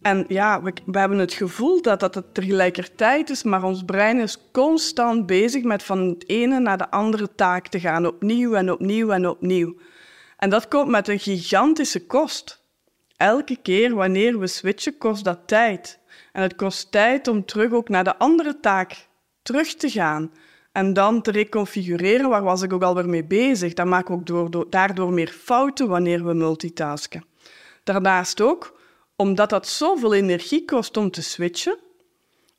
En 0.02 0.26
ja, 0.28 0.62
we, 0.62 0.74
we 0.86 1.00
hebben 1.00 1.18
het 1.18 1.34
gevoel 1.34 1.82
dat 1.82 2.00
dat 2.00 2.16
het 2.16 2.34
tegelijkertijd 2.34 3.30
is, 3.30 3.44
maar 3.44 3.64
ons 3.64 3.84
brein 3.84 4.20
is 4.20 4.38
constant 4.52 5.26
bezig 5.26 5.64
met 5.64 5.84
van 5.84 6.00
het 6.00 6.30
ene 6.30 6.60
naar 6.60 6.78
de 6.78 6.92
andere 6.92 7.30
taak 7.36 7.68
te 7.68 7.80
gaan, 7.80 8.06
opnieuw 8.06 8.54
en 8.54 8.72
opnieuw 8.72 9.10
en 9.10 9.28
opnieuw. 9.28 9.76
En 10.38 10.50
dat 10.50 10.68
komt 10.68 10.90
met 10.90 11.08
een 11.08 11.20
gigantische 11.20 12.06
kost. 12.06 12.59
Elke 13.20 13.58
keer 13.62 13.96
wanneer 13.96 14.40
we 14.40 14.48
switchen, 14.48 14.98
kost 14.98 15.24
dat 15.24 15.40
tijd. 15.46 16.00
En 16.32 16.42
het 16.42 16.56
kost 16.56 16.92
tijd 16.92 17.28
om 17.28 17.46
terug 17.46 17.72
ook 17.72 17.90
naar 17.90 18.04
de 18.04 18.18
andere 18.18 18.60
taak 18.60 19.08
terug 19.42 19.74
te 19.74 19.90
gaan. 19.90 20.32
En 20.72 20.94
dan 20.94 21.22
te 21.22 21.32
reconfigureren, 21.32 22.30
waar 22.30 22.44
was 22.44 22.62
ik 22.62 22.74
ook 22.74 22.84
alweer 22.84 23.10
mee 23.10 23.24
bezig. 23.24 23.74
Dan 23.74 23.90
maken 23.90 24.14
we 24.14 24.20
ook 24.20 24.26
door, 24.26 24.52
door- 24.52 24.70
daardoor 24.70 25.14
meer 25.14 25.28
fouten 25.28 25.88
wanneer 25.88 26.26
we 26.26 26.34
multitasken. 26.34 27.26
Daarnaast 27.84 28.42
ook, 28.42 28.80
omdat 29.16 29.50
dat 29.50 29.68
zoveel 29.68 30.14
energie 30.14 30.66
kost 30.66 30.98
om 30.98 31.12
te 31.12 31.22
switchen, 31.22 31.78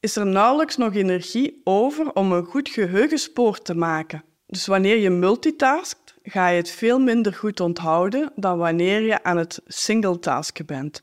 is 0.01 0.17
er 0.17 0.27
nauwelijks 0.27 0.77
nog 0.77 0.95
energie 0.95 1.61
over 1.65 2.13
om 2.13 2.33
een 2.33 2.45
goed 2.45 2.69
geheugenspoor 2.69 3.59
te 3.59 3.75
maken. 3.75 4.25
Dus 4.47 4.67
wanneer 4.67 4.97
je 4.97 5.11
multitaskt, 5.11 6.10
ga 6.31 6.49
je 6.49 6.57
het 6.57 6.71
veel 6.71 6.99
minder 6.99 7.35
goed 7.35 7.61
onthouden 7.61 8.33
dan 8.37 8.59
wanneer 8.59 9.01
je 9.01 9.23
aan 9.23 9.37
het 9.37 9.61
singletasken 9.67 10.67
bent. 10.67 11.03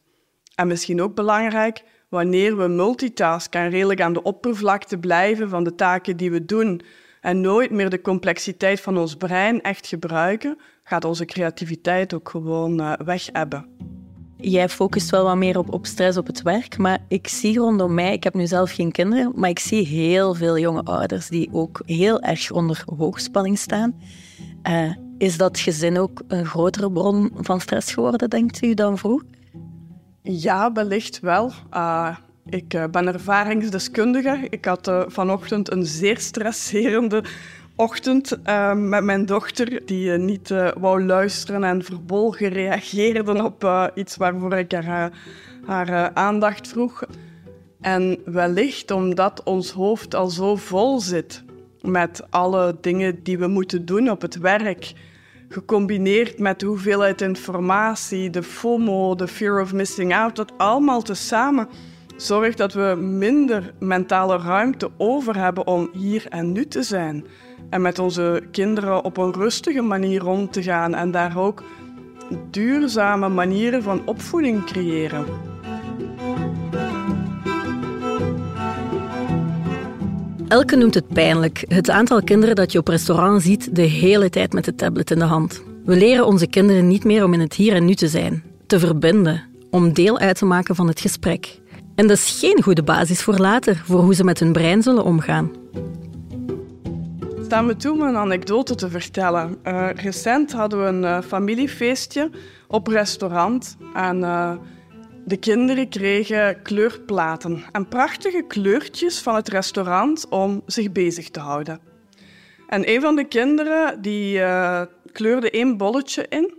En 0.55 0.67
misschien 0.67 1.01
ook 1.01 1.15
belangrijk, 1.15 1.83
wanneer 2.09 2.57
we 2.57 2.67
multitasken 2.67 3.61
en 3.61 3.69
redelijk 3.69 4.01
aan 4.01 4.13
de 4.13 4.23
oppervlakte 4.23 4.97
blijven 4.97 5.49
van 5.49 5.63
de 5.63 5.75
taken 5.75 6.17
die 6.17 6.31
we 6.31 6.45
doen 6.45 6.81
en 7.21 7.41
nooit 7.41 7.71
meer 7.71 7.89
de 7.89 8.01
complexiteit 8.01 8.81
van 8.81 8.97
ons 8.97 9.15
brein 9.15 9.61
echt 9.61 9.87
gebruiken, 9.87 10.57
gaat 10.83 11.05
onze 11.05 11.25
creativiteit 11.25 12.13
ook 12.13 12.29
gewoon 12.29 12.81
uh, 12.81 12.93
weg 13.05 13.29
hebben. 13.31 13.65
Jij 14.37 14.69
focust 14.69 15.09
wel 15.09 15.23
wat 15.23 15.35
meer 15.35 15.57
op, 15.57 15.73
op 15.73 15.85
stress 15.85 16.17
op 16.17 16.27
het 16.27 16.41
werk, 16.41 16.77
maar 16.77 16.99
ik 17.07 17.27
zie 17.27 17.57
rondom 17.57 17.93
mij, 17.93 18.13
ik 18.13 18.23
heb 18.23 18.33
nu 18.33 18.47
zelf 18.47 18.71
geen 18.71 18.91
kinderen, 18.91 19.31
maar 19.35 19.49
ik 19.49 19.59
zie 19.59 19.85
heel 19.85 20.33
veel 20.33 20.57
jonge 20.57 20.83
ouders 20.83 21.27
die 21.27 21.49
ook 21.51 21.81
heel 21.85 22.21
erg 22.21 22.51
onder 22.51 22.83
hoogspanning 22.97 23.57
staan. 23.57 23.95
Uh, 24.69 24.91
is 25.17 25.38
dat 25.38 25.60
gezin 25.60 25.99
ook 25.99 26.21
een 26.27 26.45
grotere 26.45 26.91
bron 26.91 27.32
van 27.36 27.62
stress 27.62 27.93
geworden, 27.93 28.30
denkt 28.30 28.63
u, 28.63 28.73
dan 28.73 28.97
vroeger? 28.97 29.27
Ja, 30.21 30.71
wellicht 30.71 31.19
wel. 31.19 31.51
Uh, 31.73 32.17
ik 32.45 32.73
uh, 32.73 32.84
ben 32.91 33.08
ervaringsdeskundige. 33.08 34.47
Ik 34.49 34.65
had 34.65 34.88
uh, 34.88 35.03
vanochtend 35.08 35.71
een 35.71 35.86
zeer 35.86 36.19
stresserende 36.19 37.23
ochtend 37.75 38.38
uh, 38.45 38.73
met 38.73 39.03
mijn 39.03 39.25
dochter, 39.25 39.82
die 39.86 40.12
uh, 40.12 40.19
niet 40.19 40.53
wou 40.80 41.06
luisteren 41.06 41.63
en 41.63 41.84
verbolgen 41.84 42.49
reageerde 42.49 43.43
op 43.43 43.91
iets 43.95 44.15
waarvoor 44.15 44.53
ik 44.53 44.71
haar, 44.71 45.12
haar 45.65 46.13
aandacht 46.13 46.67
vroeg. 46.67 47.03
En 47.82 48.17
wellicht 48.25 48.91
omdat 48.91 49.43
ons 49.43 49.71
hoofd 49.71 50.15
al 50.15 50.27
zo 50.27 50.56
vol 50.56 50.99
zit 50.99 51.43
met 51.88 52.23
alle 52.30 52.78
dingen 52.82 53.23
die 53.23 53.38
we 53.38 53.47
moeten 53.47 53.86
doen 53.86 54.10
op 54.10 54.21
het 54.21 54.38
werk, 54.38 54.93
gecombineerd 55.50 56.39
met 56.39 56.60
de 56.60 56.65
hoeveelheid 56.65 57.21
informatie, 57.21 58.30
de 58.30 58.43
FOMO, 58.43 59.15
de 59.15 59.28
fear 59.28 59.62
of 59.62 59.73
missing 59.73 60.15
out, 60.15 60.36
dat 60.36 60.52
allemaal 60.58 61.02
tezamen 61.02 61.67
zorgt 62.17 62.58
dat 62.58 62.73
we 62.73 62.95
minder 63.00 63.73
mentale 63.80 64.38
ruimte 64.38 64.89
over 64.97 65.38
hebben 65.38 65.67
om 65.67 65.89
hier 65.93 66.26
en 66.30 66.52
nu 66.52 66.65
te 66.65 66.84
zijn 66.84 67.26
en 67.69 67.82
met 67.82 68.00
onze 68.00 68.43
kinderen 68.52 69.04
op 69.04 69.17
een 69.17 69.34
rustige 69.34 69.82
manier 69.82 70.28
om 70.28 70.50
te 70.50 70.63
gaan 70.63 70.95
en 70.95 71.12
daar 71.12 71.38
ook 71.38 71.63
duurzame 72.52 73.30
manieren 73.30 73.84
van 73.84 74.02
opvoeding 74.06 74.65
creëren. 74.65 75.26
Elke 80.47 80.75
noemt 80.75 80.93
het 80.93 81.07
pijnlijk, 81.07 81.65
het 81.67 81.89
aantal 81.89 82.23
kinderen 82.23 82.55
dat 82.55 82.71
je 82.71 82.79
op 82.79 82.88
restaurant 82.88 83.41
ziet 83.41 83.75
de 83.75 83.81
hele 83.81 84.29
tijd 84.29 84.53
met 84.53 84.65
de 84.65 84.75
tablet 84.75 85.12
in 85.12 85.19
de 85.19 85.25
hand. 85.25 85.62
We 85.86 85.95
leren 85.95 86.25
onze 86.25 86.47
kinderen 86.47 86.88
niet 86.88 87.03
meer 87.03 87.23
om 87.23 87.33
in 87.33 87.39
het 87.39 87.53
hier 87.53 87.73
en 87.73 87.86
nu 87.86 87.95
te 87.95 88.07
zijn, 88.07 88.43
te 88.67 88.79
verbinden, 88.79 89.43
om 89.69 89.93
deel 89.93 90.17
uit 90.19 90.38
te 90.38 90.45
maken 90.45 90.75
van 90.75 90.88
het 90.88 90.99
gesprek. 90.99 91.60
En 91.95 92.07
dat 92.07 92.17
is 92.17 92.38
geen 92.39 92.63
goede 92.63 92.83
basis 92.83 93.21
voor 93.21 93.38
later, 93.38 93.81
voor 93.86 93.99
hoe 93.99 94.15
ze 94.15 94.23
met 94.23 94.39
hun 94.39 94.51
brein 94.51 94.83
zullen 94.83 95.03
omgaan 95.03 95.51
sta 97.47 97.62
me 97.62 97.75
toe 97.75 97.91
om 97.91 98.01
een 98.01 98.17
anekdote 98.17 98.75
te 98.75 98.89
vertellen. 98.89 99.57
Uh, 99.63 99.89
recent 99.95 100.51
hadden 100.51 100.79
we 100.79 100.86
een 100.86 101.03
uh, 101.03 101.21
familiefeestje 101.21 102.29
op 102.67 102.88
restaurant 102.88 103.77
en 103.93 104.17
uh, 104.17 104.51
de 105.27 105.37
kinderen 105.37 105.89
kregen 105.89 106.61
kleurplaten 106.61 107.63
en 107.71 107.87
prachtige 107.87 108.43
kleurtjes 108.47 109.19
van 109.19 109.35
het 109.35 109.47
restaurant 109.47 110.27
om 110.27 110.61
zich 110.65 110.91
bezig 110.91 111.29
te 111.29 111.39
houden. 111.39 111.79
En 112.67 112.89
een 112.89 113.01
van 113.01 113.15
de 113.15 113.27
kinderen 113.27 114.01
die 114.01 114.41
kleurde 115.11 115.49
één 115.51 115.77
bolletje 115.77 116.25
in, 116.29 116.57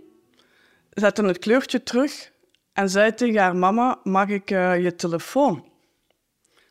zette 0.89 1.25
het 1.25 1.39
kleurtje 1.39 1.83
terug 1.83 2.31
en 2.73 2.89
zei 2.89 3.13
tegen 3.13 3.41
haar 3.41 3.55
mama, 3.55 3.99
mag 4.03 4.27
ik 4.27 4.49
je 4.49 4.93
telefoon? 4.95 5.67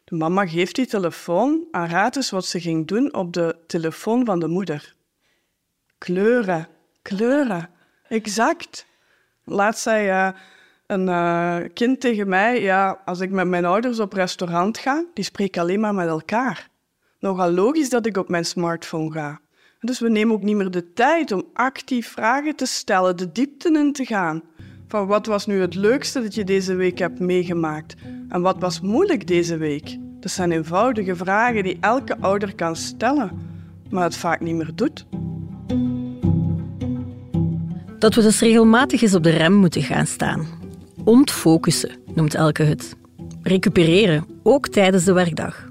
De 0.04 0.16
mama 0.16 0.46
geeft 0.46 0.74
die 0.74 0.87
telefoon 0.87 1.66
en 1.70 1.88
raadt 1.88 2.16
eens 2.16 2.30
wat 2.30 2.46
ze 2.46 2.61
ging 2.61 2.87
doen 2.87 3.14
op 3.14 3.32
de 3.32 3.56
telefoon 3.66 4.24
van 4.24 4.38
de 4.38 4.48
moeder. 4.48 4.94
Kleuren, 5.98 6.68
kleuren, 7.02 7.70
exact. 8.08 8.87
Laatst 9.44 9.82
zei 9.82 10.08
uh, 10.08 10.28
een 10.88 11.07
uh, 11.07 11.57
kind 11.74 12.01
tegen 12.01 12.29
mij, 12.29 12.62
ja, 12.62 13.01
als 13.05 13.20
ik 13.20 13.31
met 13.31 13.46
mijn 13.46 13.64
ouders 13.64 14.01
op 14.01 14.12
restaurant 14.12 14.79
ga, 14.79 15.05
die 15.14 15.24
spreken 15.24 15.62
alleen 15.62 15.81
maar 15.81 15.94
met 15.94 16.09
elkaar. 16.09 16.68
Nogal 17.18 17.51
logisch 17.51 17.88
dat 17.88 18.07
ik 18.07 18.16
op 18.16 18.29
mijn 18.29 18.44
smartphone 18.44 19.12
ga. 19.12 19.40
Dus 19.81 20.01
we 20.01 20.09
nemen 20.09 20.35
ook 20.35 20.42
niet 20.42 20.57
meer 20.57 20.70
de 20.70 20.92
tijd 20.92 21.33
om 21.33 21.44
actief 21.53 22.09
vragen 22.09 22.57
te 22.57 22.66
stellen, 22.66 23.16
de 23.16 23.33
diepten 23.33 23.77
in 23.77 23.92
te 23.92 24.05
gaan. 24.05 24.42
Van 24.88 25.07
wat 25.07 25.27
was 25.27 25.46
nu 25.46 25.61
het 25.61 25.74
leukste 25.74 26.22
dat 26.22 26.35
je 26.35 26.44
deze 26.44 26.74
week 26.74 26.98
hebt 26.98 27.18
meegemaakt? 27.18 27.94
En 28.29 28.40
wat 28.42 28.59
was 28.59 28.81
moeilijk 28.81 29.27
deze 29.27 29.57
week? 29.57 29.96
Dat 30.20 30.31
zijn 30.31 30.53
eenvoudige 30.53 31.16
vragen 31.16 31.62
die 31.62 31.79
elke 31.81 32.16
ouder 32.20 32.55
kan 32.55 32.77
stellen, 32.77 33.31
maar 33.90 34.05
het 34.05 34.16
vaak 34.16 34.40
niet 34.40 34.55
meer 34.55 34.70
doet. 34.74 35.07
Dat 37.98 38.14
we 38.14 38.22
dus 38.22 38.40
regelmatig 38.40 39.03
eens 39.03 39.14
op 39.14 39.22
de 39.22 39.31
rem 39.31 39.53
moeten 39.53 39.83
gaan 39.83 40.07
staan. 40.07 40.46
Ontfocussen, 41.09 41.90
noemt 42.14 42.35
Elke 42.35 42.62
het. 42.62 42.97
Recupereren, 43.42 44.27
ook 44.42 44.68
tijdens 44.68 45.05
de 45.05 45.12
werkdag. 45.12 45.68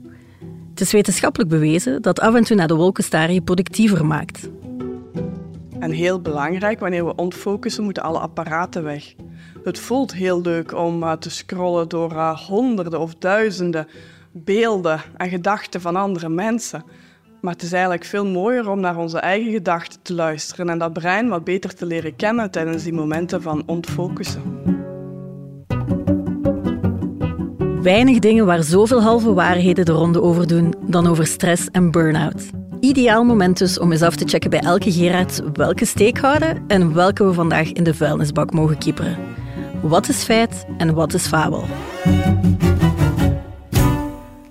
Het 0.69 0.81
is 0.81 0.91
wetenschappelijk 0.91 1.49
bewezen 1.49 2.01
dat 2.01 2.19
af 2.19 2.35
en 2.35 2.43
toe 2.43 2.55
naar 2.55 2.67
de 2.67 2.75
wolken 2.75 3.03
staren 3.03 3.33
je 3.33 3.41
productiever 3.41 4.05
maakt. 4.05 4.49
En 5.79 5.91
heel 5.91 6.21
belangrijk, 6.21 6.79
wanneer 6.79 7.05
we 7.05 7.15
ontfocussen, 7.15 7.83
moeten 7.83 8.03
alle 8.03 8.19
apparaten 8.19 8.83
weg. 8.83 9.13
Het 9.63 9.79
voelt 9.79 10.13
heel 10.13 10.41
leuk 10.41 10.73
om 10.75 11.03
uh, 11.03 11.11
te 11.11 11.29
scrollen 11.29 11.89
door 11.89 12.11
uh, 12.11 12.37
honderden 12.37 12.99
of 12.99 13.15
duizenden 13.15 13.87
beelden 14.31 15.01
en 15.17 15.29
gedachten 15.29 15.81
van 15.81 15.95
andere 15.95 16.29
mensen. 16.29 16.83
Maar 17.41 17.53
het 17.53 17.63
is 17.63 17.71
eigenlijk 17.71 18.05
veel 18.05 18.25
mooier 18.25 18.69
om 18.69 18.79
naar 18.79 18.97
onze 18.97 19.19
eigen 19.19 19.51
gedachten 19.51 20.01
te 20.01 20.13
luisteren 20.13 20.69
en 20.69 20.77
dat 20.77 20.93
brein 20.93 21.29
wat 21.29 21.43
beter 21.43 21.75
te 21.75 21.85
leren 21.85 22.15
kennen 22.15 22.51
tijdens 22.51 22.83
die 22.83 22.93
momenten 22.93 23.41
van 23.41 23.63
ontfocussen. 23.65 24.76
Weinig 27.87 28.19
dingen 28.19 28.45
waar 28.45 28.63
zoveel 28.63 29.01
halve 29.01 29.33
waarheden 29.33 29.85
de 29.85 29.91
ronde 29.91 30.21
over 30.21 30.47
doen 30.47 30.73
dan 30.81 31.07
over 31.07 31.27
stress 31.27 31.67
en 31.71 31.91
burn-out. 31.91 32.49
Ideaal 32.79 33.23
moment 33.23 33.57
dus 33.57 33.79
om 33.79 33.91
eens 33.91 34.01
af 34.01 34.15
te 34.15 34.27
checken 34.27 34.49
bij 34.49 34.59
elke 34.59 34.91
Gerard 34.91 35.41
welke 35.53 35.85
steek 35.85 36.17
houden 36.17 36.63
en 36.67 36.93
welke 36.93 37.25
we 37.25 37.33
vandaag 37.33 37.71
in 37.71 37.83
de 37.83 37.93
vuilnisbak 37.93 38.53
mogen 38.53 38.77
kieperen. 38.77 39.17
Wat 39.81 40.09
is 40.09 40.23
feit 40.23 40.65
en 40.77 40.93
wat 40.93 41.13
is 41.13 41.27
fabel? 41.27 41.65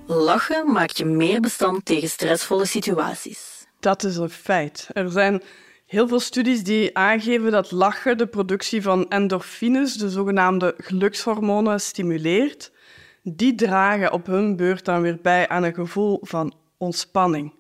Lachen 0.07 0.73
maakt 0.73 0.99
je 0.99 1.05
meer 1.05 1.41
bestand 1.41 1.85
tegen 1.85 2.09
stressvolle 2.09 2.67
situaties. 2.67 3.67
Dat 3.81 4.05
is 4.05 4.17
een 4.17 4.31
feit. 4.31 4.89
Er 4.93 5.11
zijn 5.11 5.43
heel 5.87 6.09
veel 6.09 6.21
studies 6.21 6.65
die 6.65 6.97
aangeven 6.97 7.51
dat 7.51 7.71
lachen 7.71 8.19
de 8.19 8.27
productie 8.27 8.83
van 8.83 9.09
endorfines, 9.09 9.95
de 9.95 10.11
zogenaamde 10.11 10.75
gelukshormonen, 10.79 11.81
stimuleert. 11.81 12.75
Die 13.29 13.55
dragen 13.55 14.13
op 14.13 14.27
hun 14.27 14.57
beurt 14.57 14.85
dan 14.85 15.03
weer 15.03 15.19
bij 15.23 15.49
aan 15.49 15.63
een 15.63 15.75
gevoel 15.75 16.19
van 16.23 16.55
ontspanning. 16.77 17.53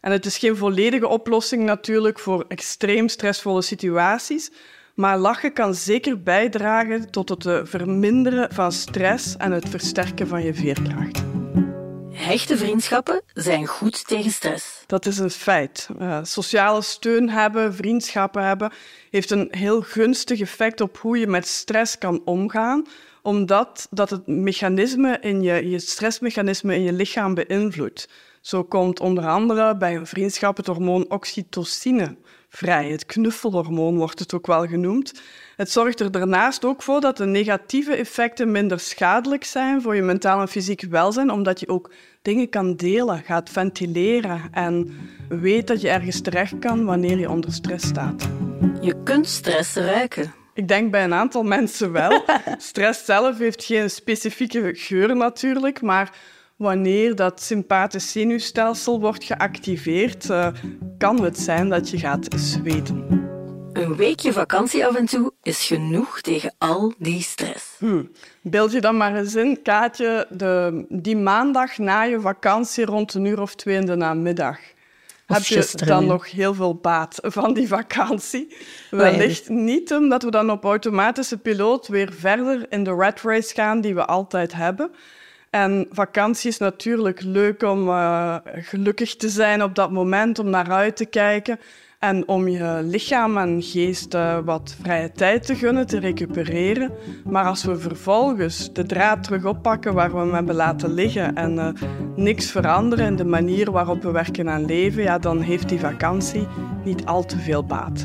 En 0.00 0.12
het 0.12 0.26
is 0.26 0.38
geen 0.38 0.56
volledige 0.56 1.08
oplossing 1.08 1.62
natuurlijk 1.62 2.18
voor 2.18 2.44
extreem 2.48 3.08
stressvolle 3.08 3.62
situaties, 3.62 4.50
Maar 4.94 5.18
lachen 5.18 5.52
kan 5.52 5.74
zeker 5.74 6.22
bijdragen 6.22 7.10
tot 7.10 7.28
het 7.28 7.46
eh, 7.46 7.60
verminderen 7.62 8.54
van 8.54 8.72
stress 8.72 9.36
en 9.36 9.52
het 9.52 9.68
versterken 9.68 10.26
van 10.26 10.42
je 10.42 10.54
veerkracht. 10.54 11.22
Hechte 12.12 12.56
vriendschappen 12.56 13.22
zijn 13.32 13.66
goed 13.66 14.06
tegen 14.06 14.30
stress. 14.30 14.84
Dat 14.86 15.06
is 15.06 15.18
een 15.18 15.30
feit. 15.30 15.88
Uh, 16.00 16.18
sociale 16.22 16.82
steun 16.82 17.30
hebben, 17.30 17.74
vriendschappen 17.74 18.44
hebben, 18.44 18.72
heeft 19.10 19.30
een 19.30 19.48
heel 19.50 19.82
gunstig 19.82 20.40
effect 20.40 20.80
op 20.80 20.98
hoe 20.98 21.18
je 21.18 21.26
met 21.26 21.46
stress 21.46 21.98
kan 21.98 22.22
omgaan, 22.24 22.86
omdat 23.24 23.86
dat 23.90 24.10
het 24.10 24.26
mechanisme 24.26 25.18
in 25.20 25.42
je, 25.42 25.68
je 25.70 25.78
stressmechanisme 25.78 26.74
in 26.74 26.82
je 26.82 26.92
lichaam 26.92 27.34
beïnvloedt. 27.34 28.08
Zo 28.40 28.64
komt 28.64 29.00
onder 29.00 29.26
andere 29.26 29.76
bij 29.76 29.96
een 29.96 30.06
vriendschap 30.06 30.56
het 30.56 30.66
hormoon 30.66 31.10
oxytocine 31.10 32.16
vrij. 32.48 32.90
Het 32.90 33.06
knuffelhormoon 33.06 33.96
wordt 33.96 34.18
het 34.18 34.34
ook 34.34 34.46
wel 34.46 34.66
genoemd. 34.66 35.12
Het 35.56 35.70
zorgt 35.70 36.00
er 36.00 36.10
daarnaast 36.10 36.64
ook 36.64 36.82
voor 36.82 37.00
dat 37.00 37.16
de 37.16 37.24
negatieve 37.26 37.94
effecten 37.94 38.50
minder 38.50 38.80
schadelijk 38.80 39.44
zijn 39.44 39.82
voor 39.82 39.94
je 39.94 40.02
mentaal 40.02 40.40
en 40.40 40.48
fysiek 40.48 40.82
welzijn, 40.82 41.30
omdat 41.30 41.60
je 41.60 41.68
ook 41.68 41.90
dingen 42.22 42.48
kan 42.48 42.76
delen, 42.76 43.22
gaat 43.22 43.50
ventileren 43.50 44.40
en 44.50 44.96
weet 45.28 45.66
dat 45.66 45.80
je 45.80 45.88
ergens 45.88 46.20
terecht 46.20 46.58
kan 46.58 46.84
wanneer 46.84 47.18
je 47.18 47.30
onder 47.30 47.52
stress 47.52 47.86
staat. 47.86 48.28
Je 48.80 49.02
kunt 49.02 49.26
stress 49.26 49.74
ruiken. 49.74 50.43
Ik 50.54 50.68
denk 50.68 50.90
bij 50.90 51.04
een 51.04 51.14
aantal 51.14 51.42
mensen 51.42 51.92
wel. 51.92 52.24
Stress 52.58 53.04
zelf 53.04 53.38
heeft 53.38 53.64
geen 53.64 53.90
specifieke 53.90 54.70
geur 54.74 55.16
natuurlijk, 55.16 55.82
maar 55.82 56.12
wanneer 56.56 57.14
dat 57.14 57.42
sympathisch 57.42 58.12
zenuwstelsel 58.12 59.00
wordt 59.00 59.24
geactiveerd, 59.24 60.28
uh, 60.28 60.48
kan 60.98 61.22
het 61.22 61.38
zijn 61.38 61.68
dat 61.68 61.90
je 61.90 61.98
gaat 61.98 62.26
zweten. 62.36 63.22
Een 63.72 63.96
weekje 63.96 64.32
vakantie 64.32 64.86
af 64.86 64.94
en 64.94 65.06
toe 65.06 65.32
is 65.42 65.66
genoeg 65.66 66.20
tegen 66.20 66.54
al 66.58 66.94
die 66.98 67.22
stress. 67.22 67.76
Hmm. 67.78 68.10
Beeld 68.42 68.72
je 68.72 68.80
dan 68.80 68.96
maar 68.96 69.16
eens 69.16 69.34
in, 69.34 69.62
Kaatje, 69.62 70.26
de, 70.30 70.84
die 70.88 71.16
maandag 71.16 71.78
na 71.78 72.02
je 72.02 72.20
vakantie 72.20 72.84
rond 72.84 73.14
een 73.14 73.24
uur 73.24 73.40
of 73.40 73.54
twee 73.54 73.76
in 73.76 73.86
de 73.86 73.96
namiddag. 73.96 74.58
Heb 75.26 75.42
je 75.42 75.72
dan 75.74 76.06
nog 76.06 76.30
heel 76.30 76.54
veel 76.54 76.74
baat 76.74 77.18
van 77.22 77.54
die 77.54 77.68
vakantie? 77.68 78.56
Wellicht 78.90 79.48
niet 79.48 79.92
omdat 79.92 80.22
we 80.22 80.30
dan 80.30 80.50
op 80.50 80.64
automatische 80.64 81.38
piloot 81.38 81.88
weer 81.88 82.12
verder 82.12 82.66
in 82.68 82.84
de 82.84 82.90
rat 82.90 83.20
race 83.20 83.54
gaan 83.54 83.80
die 83.80 83.94
we 83.94 84.04
altijd 84.04 84.52
hebben. 84.52 84.90
En 85.50 85.86
vakantie 85.90 86.50
is 86.50 86.58
natuurlijk 86.58 87.22
leuk 87.22 87.62
om 87.62 87.88
uh, 87.88 88.36
gelukkig 88.44 89.16
te 89.16 89.28
zijn 89.28 89.62
op 89.62 89.74
dat 89.74 89.90
moment, 89.90 90.38
om 90.38 90.50
naar 90.50 90.70
uit 90.72 90.96
te 90.96 91.06
kijken 91.06 91.58
en 92.04 92.28
om 92.28 92.48
je 92.48 92.80
lichaam 92.82 93.38
en 93.38 93.62
geest 93.62 94.14
uh, 94.14 94.38
wat 94.44 94.76
vrije 94.82 95.12
tijd 95.12 95.46
te 95.46 95.54
gunnen, 95.54 95.86
te 95.86 95.98
recupereren. 95.98 96.92
Maar 97.24 97.44
als 97.44 97.64
we 97.64 97.78
vervolgens 97.78 98.72
de 98.72 98.86
draad 98.86 99.22
terug 99.22 99.44
oppakken 99.44 99.94
waar 99.94 100.12
we 100.12 100.18
hem 100.18 100.34
hebben 100.34 100.54
laten 100.54 100.94
liggen 100.94 101.34
en 101.34 101.54
uh, 101.54 101.68
niks 102.16 102.50
veranderen 102.50 103.06
in 103.06 103.16
de 103.16 103.24
manier 103.24 103.70
waarop 103.70 104.02
we 104.02 104.10
werken 104.10 104.50
aan 104.50 104.64
leven, 104.64 105.02
ja, 105.02 105.18
dan 105.18 105.40
heeft 105.40 105.68
die 105.68 105.80
vakantie 105.80 106.46
niet 106.84 107.04
al 107.04 107.24
te 107.24 107.38
veel 107.38 107.64
baat. 107.64 108.04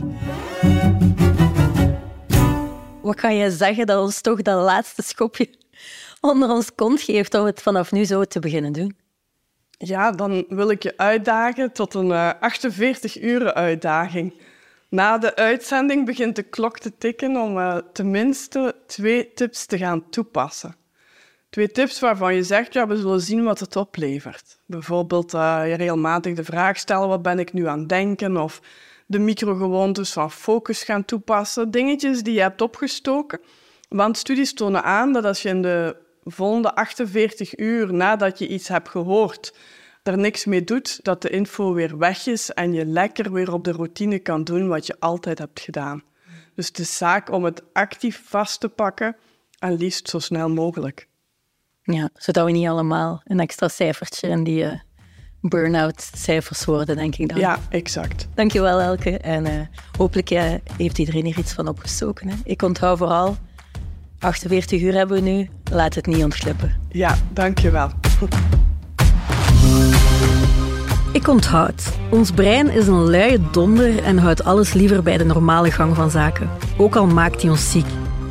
Wat 3.01 3.15
kan 3.15 3.35
je 3.35 3.51
zeggen 3.51 3.85
dat 3.85 4.01
ons 4.01 4.21
toch 4.21 4.41
dat 4.41 4.63
laatste 4.63 5.01
schopje 5.01 5.49
onder 6.21 6.49
ons 6.49 6.75
kont 6.75 7.01
geeft 7.01 7.33
om 7.33 7.45
het 7.45 7.61
vanaf 7.61 7.91
nu 7.91 8.05
zo 8.05 8.23
te 8.23 8.39
beginnen 8.39 8.71
doen? 8.71 9.08
Ja, 9.81 10.11
dan 10.11 10.45
wil 10.49 10.69
ik 10.69 10.83
je 10.83 10.97
uitdagen 10.97 11.71
tot 11.71 11.93
een 11.93 12.07
uh, 12.07 12.31
48 12.39 13.21
uur 13.21 13.53
uitdaging. 13.53 14.33
Na 14.89 15.17
de 15.17 15.35
uitzending 15.35 16.05
begint 16.05 16.35
de 16.35 16.43
klok 16.43 16.79
te 16.79 16.97
tikken 16.97 17.37
om 17.37 17.57
uh, 17.57 17.77
tenminste 17.93 18.75
twee 18.87 19.33
tips 19.33 19.65
te 19.65 19.77
gaan 19.77 20.09
toepassen. 20.09 20.75
Twee 21.49 21.71
tips 21.71 21.99
waarvan 21.99 22.35
je 22.35 22.43
zegt, 22.43 22.73
ja, 22.73 22.87
we 22.87 22.97
zullen 22.97 23.21
zien 23.21 23.43
wat 23.43 23.59
het 23.59 23.75
oplevert. 23.75 24.59
Bijvoorbeeld 24.65 25.33
uh, 25.33 25.61
je 25.67 25.73
regelmatig 25.73 26.33
de 26.35 26.43
vraag 26.43 26.77
stellen, 26.77 27.07
wat 27.07 27.21
ben 27.21 27.39
ik 27.39 27.53
nu 27.53 27.67
aan 27.67 27.79
het 27.79 27.89
denken? 27.89 28.37
Of 28.37 28.61
de 29.05 29.19
microgewoontes 29.19 30.13
van 30.13 30.31
focus 30.31 30.83
gaan 30.83 31.05
toepassen. 31.05 31.71
Dingetjes 31.71 32.23
die 32.23 32.33
je 32.33 32.41
hebt 32.41 32.61
opgestoken. 32.61 33.39
Want 33.89 34.17
studies 34.17 34.53
tonen 34.53 34.83
aan 34.83 35.13
dat 35.13 35.25
als 35.25 35.41
je 35.41 35.49
in 35.49 35.61
de 35.61 35.95
volgende 36.31 36.75
48 36.75 37.57
uur 37.57 37.93
nadat 37.93 38.39
je 38.39 38.47
iets 38.47 38.67
hebt 38.67 38.89
gehoord, 38.89 39.53
er 40.03 40.17
niks 40.17 40.45
mee 40.45 40.63
doet, 40.63 40.99
dat 41.03 41.21
de 41.21 41.29
info 41.29 41.73
weer 41.73 41.97
weg 41.97 42.25
is 42.25 42.49
en 42.49 42.73
je 42.73 42.85
lekker 42.85 43.31
weer 43.31 43.53
op 43.53 43.63
de 43.63 43.71
routine 43.71 44.19
kan 44.19 44.43
doen 44.43 44.67
wat 44.67 44.87
je 44.87 44.95
altijd 44.99 45.37
hebt 45.37 45.59
gedaan. 45.59 46.03
Dus 46.55 46.67
het 46.67 46.79
is 46.79 46.97
zaak 46.97 47.31
om 47.31 47.43
het 47.43 47.63
actief 47.73 48.21
vast 48.25 48.59
te 48.59 48.69
pakken 48.69 49.15
en 49.59 49.73
liefst 49.73 50.09
zo 50.09 50.19
snel 50.19 50.49
mogelijk. 50.49 51.07
Ja, 51.83 52.09
zodat 52.13 52.45
we 52.45 52.51
niet 52.51 52.67
allemaal 52.67 53.21
een 53.23 53.39
extra 53.39 53.67
cijfertje 53.67 54.27
in 54.27 54.43
die 54.43 54.63
uh, 54.63 54.71
burn-out 55.41 56.09
cijfers 56.15 56.65
worden, 56.65 56.95
denk 56.95 57.15
ik 57.15 57.29
dan. 57.29 57.39
Ja, 57.39 57.59
exact. 57.69 58.27
Dankjewel 58.35 58.79
Elke. 58.79 59.17
En 59.17 59.45
uh, 59.45 59.61
hopelijk 59.97 60.31
uh, 60.31 60.53
heeft 60.77 60.97
iedereen 60.97 61.25
hier 61.25 61.37
iets 61.37 61.53
van 61.53 61.67
opgestoken. 61.67 62.27
Hè? 62.29 62.35
Ik 62.43 62.61
onthoud 62.61 62.97
vooral 62.97 63.37
48 64.19 64.81
uur 64.81 64.93
hebben 64.93 65.23
we 65.23 65.29
nu. 65.29 65.49
Laat 65.71 65.95
het 65.95 66.05
niet 66.05 66.23
ontglippen. 66.23 66.75
Ja, 66.89 67.17
dankjewel. 67.33 67.89
Ik 71.11 71.27
onthoud. 71.27 71.91
Ons 72.09 72.31
brein 72.31 72.69
is 72.69 72.87
een 72.87 73.09
luie 73.09 73.39
donder 73.51 74.03
en 74.03 74.17
houdt 74.17 74.43
alles 74.43 74.73
liever 74.73 75.03
bij 75.03 75.17
de 75.17 75.25
normale 75.25 75.71
gang 75.71 75.95
van 75.95 76.11
zaken. 76.11 76.49
Ook 76.77 76.95
al 76.95 77.05
maakt 77.05 77.41
hij 77.41 77.51
ons 77.51 77.71
ziek. 77.71 77.85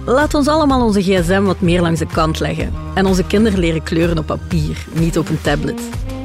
Laat 0.04 0.34
ons 0.34 0.48
allemaal 0.48 0.84
onze 0.84 1.02
gsm 1.02 1.42
wat 1.42 1.60
meer 1.60 1.80
langs 1.80 1.98
de 1.98 2.06
kant 2.06 2.40
leggen. 2.40 2.72
En 2.94 3.06
onze 3.06 3.24
kinderen 3.24 3.58
leren 3.58 3.82
kleuren 3.82 4.18
op 4.18 4.26
papier, 4.26 4.86
niet 4.92 5.18
op 5.18 5.28
een 5.28 5.40
tablet. 5.40 5.80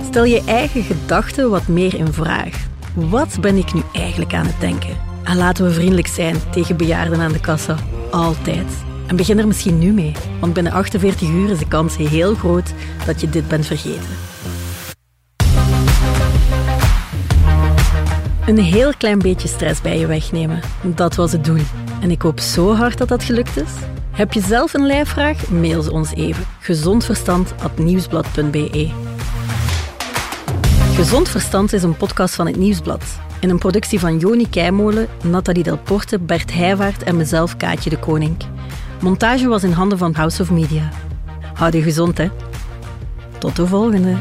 Stel 0.06 0.24
je 0.24 0.44
eigen 0.46 0.84
gedachten 0.84 1.50
wat 1.50 1.68
meer 1.68 1.96
in 1.96 2.14
vraag. 2.14 2.68
Wat 2.94 3.38
ben 3.42 3.58
ik 3.58 3.74
nu 3.74 3.82
eigenlijk 3.94 4.34
aan 4.34 4.46
het 4.46 4.60
denken? 4.60 4.98
En 5.24 5.38
laten 5.38 5.66
we 5.66 5.72
vriendelijk 5.72 6.08
zijn 6.08 6.36
tegen 6.52 6.78
bejaarden 6.78 7.20
aan 7.20 7.32
de 7.32 7.40
kassa. 7.40 7.76
Altijd. 8.12 8.93
En 9.08 9.16
begin 9.16 9.40
er 9.40 9.48
misschien 9.48 9.80
nu 9.80 9.92
mee, 9.92 10.12
want 10.40 10.54
binnen 10.54 10.72
48 10.72 11.30
uur 11.30 11.50
is 11.50 11.60
de 11.60 11.68
kans 11.68 11.98
heel 11.98 12.36
groot 12.36 12.74
dat 13.06 13.22
je 13.22 13.30
dit 13.30 13.48
bent 13.48 13.66
vergeten. 13.66 14.10
Een 18.46 18.58
heel 18.58 18.92
klein 18.98 19.20
beetje 19.20 19.48
stress 19.48 19.82
bij 19.82 20.00
je 20.00 20.08
wegnemen, 20.08 20.60
dat 20.82 21.16
was 21.16 21.32
het 21.32 21.46
doel. 21.46 21.62
En 22.02 22.12
ik 22.12 22.22
hoop 22.22 22.40
zo 22.40 22.74
hard 22.74 22.98
dat 22.98 23.08
dat 23.08 23.24
gelukt 23.24 23.58
is. 23.58 23.72
Heb 24.12 24.34
je 24.34 24.42
zelf 24.42 24.74
een 24.74 24.86
lijfvraag? 24.86 25.50
Mail 25.50 25.82
ze 25.82 25.92
ons 25.92 26.14
even. 26.14 26.46
gezondverstand.nieuwsblad.be 26.60 28.92
Gezond 30.96 31.30
Verstand 31.30 31.74
is 31.74 31.84
een 31.84 31.98
podcast 31.98 32.36
van 32.36 32.48
het 32.48 32.56
Nieuwsblad. 32.56 33.04
In 33.40 33.50
een 33.50 33.58
productie 33.58 34.00
van 34.00 34.20
Joni 34.20 34.50
Keimolen, 34.50 35.08
Nathalie 35.24 35.64
Delporte, 35.64 36.20
Bert 36.20 36.54
Heijvaart 36.54 37.04
en 37.04 37.18
mezelf 37.18 37.58
Kaatje 37.58 37.90
de 37.90 38.00
Koning. 38.00 38.36
Montage 39.04 39.48
was 39.48 39.64
in 39.64 39.72
handen 39.72 39.98
van 39.98 40.14
House 40.14 40.42
of 40.42 40.52
Media. 40.52 40.90
Houd 41.54 41.74
je 41.74 41.82
gezond, 41.82 42.18
hè. 42.18 42.30
Tot 43.38 43.56
de 43.56 43.68
volgende. 43.68 44.16